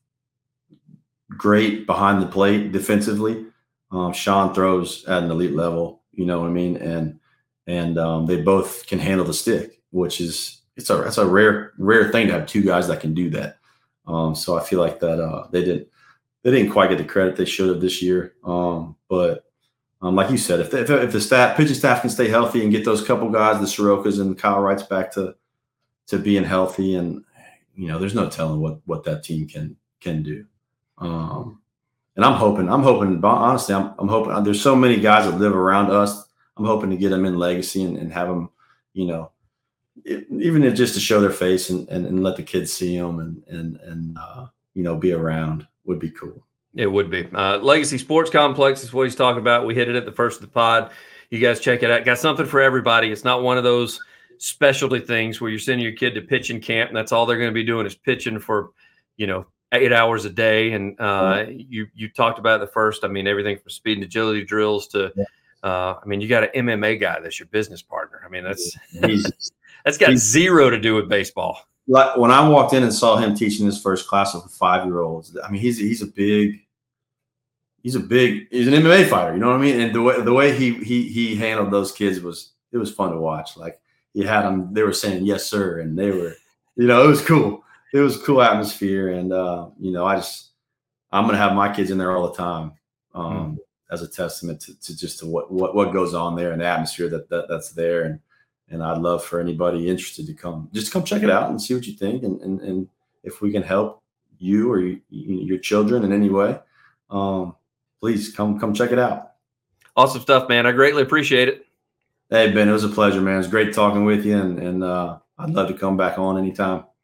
great 1.30 1.86
behind 1.88 2.21
the 2.21 2.28
plate 2.28 2.71
defensively. 2.71 3.47
Um, 3.91 4.13
Sean 4.13 4.54
throws 4.54 5.06
at 5.06 5.23
an 5.23 5.32
elite 5.32 5.56
level. 5.56 6.04
You 6.12 6.26
know 6.26 6.41
what 6.41 6.47
I 6.47 6.52
mean, 6.52 6.78
and 6.78 7.19
and 7.67 7.97
um, 7.97 8.25
they 8.25 8.41
both 8.41 8.88
can 8.88 8.99
handle 8.99 9.25
the 9.25 9.34
stick, 9.34 9.82
which 9.91 10.19
is 10.21 10.62
it's 10.75 10.89
a 10.89 11.01
it's 11.03 11.17
a 11.17 11.25
rare 11.25 11.73
rare 11.77 12.12
thing 12.12 12.27
to 12.27 12.34
have 12.34 12.47
two 12.47 12.63
guys 12.63 12.88
that 12.88 13.01
can 13.01 13.13
do 13.13 13.30
that. 13.32 13.58
Um, 14.08 14.36
so 14.36 14.58
I 14.58 14.63
feel 14.63 14.80
like 14.80 14.99
that 15.01 15.19
uh, 15.19 15.47
they 15.51 15.63
didn't 15.63 15.88
they 16.43 16.51
didn't 16.51 16.71
quite 16.71 16.89
get 16.89 16.97
the 16.97 17.03
credit 17.03 17.36
they 17.36 17.45
should 17.45 17.69
have 17.69 17.82
this 17.82 18.01
year. 18.01 18.34
Um, 18.43 18.95
but 19.10 19.45
um, 20.01 20.15
like 20.15 20.30
you 20.30 20.38
said, 20.38 20.60
if 20.60 20.71
the, 20.71 21.03
if, 21.03 21.12
the 21.12 21.19
staff 21.19 21.58
pitching 21.58 21.75
staff 21.75 22.01
can 22.01 22.10
stay 22.10 22.30
healthy 22.30 22.62
and 22.62 22.71
get 22.71 22.86
those 22.86 23.03
couple 23.03 23.30
guys, 23.30 23.60
the 23.60 23.65
Sorokas 23.65 24.21
and 24.21 24.38
Kyle 24.38 24.62
Wrights 24.62 24.84
back 24.84 25.12
to 25.13 25.36
to 26.08 26.17
being 26.17 26.43
healthy, 26.43 26.95
and 26.95 27.23
you 27.75 27.88
know, 27.88 27.99
there's 27.99 28.15
no 28.15 28.30
telling 28.30 28.62
what 28.62 28.80
what 28.86 29.03
that 29.03 29.23
team 29.23 29.47
can 29.47 29.75
can 29.99 30.23
do. 30.23 30.45
Um, 30.99 31.62
and 32.15 32.25
I'm 32.25 32.34
hoping, 32.34 32.67
I'm 32.67 32.82
hoping, 32.82 33.23
honestly, 33.23 33.75
I'm, 33.75 33.93
I'm 33.99 34.08
hoping. 34.08 34.43
There's 34.43 34.62
so 34.62 34.75
many 34.75 34.99
guys 34.99 35.30
that 35.30 35.38
live 35.38 35.56
around 35.56 35.91
us. 35.91 36.27
I'm 36.58 36.65
hoping 36.65 36.89
to 36.89 36.98
get 36.98 37.10
them 37.10 37.26
in 37.26 37.38
legacy 37.38 37.84
and, 37.84 37.98
and 37.98 38.12
have 38.12 38.28
them, 38.28 38.50
you 38.93 39.06
know, 39.06 39.32
it, 40.06 40.28
even 40.32 40.63
if 40.63 40.74
just 40.74 40.93
to 40.93 41.00
show 41.00 41.20
their 41.22 41.32
face 41.32 41.70
and, 41.70 41.88
and, 41.89 42.06
and 42.06 42.24
let 42.24 42.36
the 42.36 42.43
kids 42.43 42.72
see 42.72 42.98
them 42.98 43.20
and 43.20 43.43
and 43.48 43.78
and 43.82 44.17
uh, 44.17 44.48
you 44.74 44.84
know 44.84 44.96
be 44.96 45.12
around 45.12 45.67
would 45.86 46.00
be 46.00 46.10
cool. 46.12 46.46
It 46.76 46.88
would 46.88 47.10
be. 47.10 47.28
Uh, 47.34 47.58
Legacy 47.58 47.98
Sports 47.98 48.30
Complex 48.30 48.84
is 48.84 48.93
what 48.93 49.04
he's 49.04 49.15
talking 49.15 49.39
about. 49.39 49.65
We 49.65 49.74
hit 49.74 49.89
it 49.89 49.96
at 49.96 50.06
the 50.06 50.12
first 50.12 50.38
of 50.38 50.41
the 50.41 50.54
pod. 50.54 50.91
You 51.32 51.39
guys 51.39 51.60
check 51.60 51.82
it 51.82 51.89
out. 51.89 52.06
Got 52.06 52.20
something 52.20 52.46
for 52.46 52.62
everybody. 52.62 53.12
It's 53.12 53.24
not 53.24 53.41
one 53.41 53.58
of 53.58 53.63
those 53.63 54.00
specialty 54.38 55.00
things 55.00 55.41
where 55.41 55.50
you're 55.50 55.60
sending 55.60 55.84
your 55.84 55.96
kid 55.96 56.13
to 56.13 56.22
pitching 56.22 56.62
camp 56.62 56.89
and 56.89 56.96
that's 56.96 57.12
all 57.12 57.26
they're 57.26 57.39
going 57.39 57.50
to 57.50 57.54
be 57.54 57.63
doing 57.63 57.88
is 57.88 57.96
pitching 57.96 58.39
for, 58.39 58.70
you 59.15 59.26
know, 59.26 59.48
eight 59.72 59.91
hours 59.91 60.26
a 60.26 60.30
day. 60.30 60.74
And 60.74 61.00
uh, 61.00 61.46
you 61.50 61.88
you 61.96 62.10
talked 62.10 62.38
about 62.38 62.60
the 62.60 62.67
first. 62.67 63.04
I 63.04 63.08
mean, 63.08 63.26
everything 63.26 63.58
from 63.58 63.70
speed 63.72 63.98
and 63.98 64.04
agility 64.04 64.43
drills 64.43 64.88
to, 64.89 65.12
Yeah. 65.15 65.24
Uh, 65.63 65.96
I 66.02 66.06
mean, 66.06 66.22
you 66.22 66.28
got 66.28 66.43
an 66.43 66.65
MMA 66.67 67.00
guy 67.00 67.20
that's 67.20 67.39
your 67.39 67.48
business 67.48 67.82
partner. 67.82 68.22
I 68.26 68.30
mean, 68.30 68.43
that's 68.43 68.78
He's 69.06 69.52
that's 69.84 69.98
got 69.98 70.10
He's- 70.10 70.22
zero 70.24 70.70
to 70.70 70.80
do 70.80 70.96
with 70.96 71.10
baseball. 71.10 71.60
like 71.88 72.17
when 72.17 72.32
I 72.32 72.48
walked 72.48 72.74
in 72.74 72.84
and 72.84 72.93
saw 72.93 73.17
him 73.17 73.36
teaching 73.36 73.65
his 73.65 73.82
first 73.82 74.08
class 74.08 74.36
of 74.36 74.50
five 74.52 74.86
year 74.86 75.02
olds. 75.02 75.38
I 75.43 75.50
mean, 75.50 75.62
he's 75.62 75.78
he's 75.78 76.02
a 76.02 76.08
big, 76.08 76.60
he's 77.84 77.96
a 77.96 78.00
big 78.00 78.48
he's 78.52 78.67
an 78.67 78.74
MMA 78.74 79.10
fighter. 79.10 79.34
You 79.34 79.39
know 79.39 79.48
what 79.48 79.58
I 79.58 79.62
mean? 79.62 79.80
And 79.80 79.96
the 79.96 80.02
way 80.02 80.22
the 80.22 80.34
way 80.34 80.58
he 80.58 80.74
he 80.84 81.08
he 81.08 81.36
handled 81.36 81.72
those 81.72 81.91
kids 81.91 82.20
was 82.20 82.52
it 82.72 82.78
was 82.78 82.91
fun 82.93 83.12
to 83.12 83.17
watch. 83.17 83.56
Like 83.58 83.80
he 84.13 84.24
had 84.24 84.43
them, 84.43 84.74
they 84.74 84.84
were 84.84 84.93
saying 84.93 85.26
yes 85.26 85.46
sir, 85.46 85.80
and 85.80 85.98
they 85.98 86.12
were, 86.12 86.34
you 86.76 86.88
know, 86.88 87.04
it 87.04 87.08
was 87.08 87.22
cool. 87.22 87.63
It 87.93 88.00
was 88.00 88.17
a 88.17 88.20
cool 88.20 88.41
atmosphere, 88.41 89.10
and 89.12 89.32
uh, 89.32 89.67
you 89.80 89.91
know, 89.91 90.06
I 90.06 90.17
just 90.17 90.50
I'm 91.12 91.26
gonna 91.26 91.38
have 91.38 91.54
my 91.54 91.74
kids 91.74 91.89
in 91.91 91.98
there 91.98 92.12
all 92.15 92.28
the 92.28 92.36
time. 92.36 92.74
Um, 93.15 93.34
mm. 93.34 93.58
As 93.89 94.02
a 94.02 94.08
testament 94.08 94.60
to, 94.62 94.78
to 94.82 94.97
just 94.97 95.19
to 95.19 95.26
what, 95.26 95.50
what 95.50 95.73
what 95.73 95.93
goes 95.93 96.13
on 96.13 96.36
there 96.36 96.52
and 96.52 96.60
the 96.60 96.65
atmosphere 96.65 97.08
that, 97.08 97.30
that 97.30 97.47
that's 97.47 97.71
there, 97.71 98.04
and 98.04 98.19
and 98.69 98.84
I'd 98.84 98.97
love 98.97 99.23
for 99.23 99.39
anybody 99.39 99.89
interested 99.89 100.28
to 100.28 100.34
come 100.34 100.67
just 100.73 100.91
come 100.91 101.06
check 101.06 101.23
it 101.23 101.30
out 101.30 101.50
and 101.50 101.62
see 101.62 101.73
what 101.73 101.88
you 101.88 101.93
think, 101.93 102.23
and 102.23 102.41
and, 102.41 102.60
and 102.60 102.89
if 103.23 103.41
we 103.41 103.50
can 103.50 103.63
help 103.63 104.04
you 104.39 104.69
or 104.69 104.80
you, 104.80 105.00
your 105.10 105.58
children 105.58 106.04
in 106.04 106.12
any 106.12 106.30
way, 106.30 106.60
um, 107.10 107.56
please 108.02 108.34
come 108.34 108.60
come 108.60 108.73
check 108.73 108.91
it 108.91 109.00
out. 109.00 109.32
Awesome 109.95 110.21
stuff, 110.21 110.50
man. 110.50 110.65
I 110.65 110.73
greatly 110.73 111.02
appreciate 111.02 111.47
it. 111.47 111.65
Hey 112.30 112.52
Ben, 112.52 112.67
it 112.67 112.73
was 112.73 112.84
a 112.84 112.89
pleasure, 112.89 113.21
man. 113.21 113.36
It 113.36 113.38
was 113.38 113.47
great 113.47 113.73
talking 113.73 114.04
with 114.04 114.26
you, 114.26 114.38
and 114.38 114.60
and 114.60 114.84
uh, 114.84 115.19
I'd 115.38 115.52
love 115.52 115.69
to 115.69 115.73
come 115.73 115.95
back 115.95 116.19
on 116.19 116.38
anytime. 116.38 116.84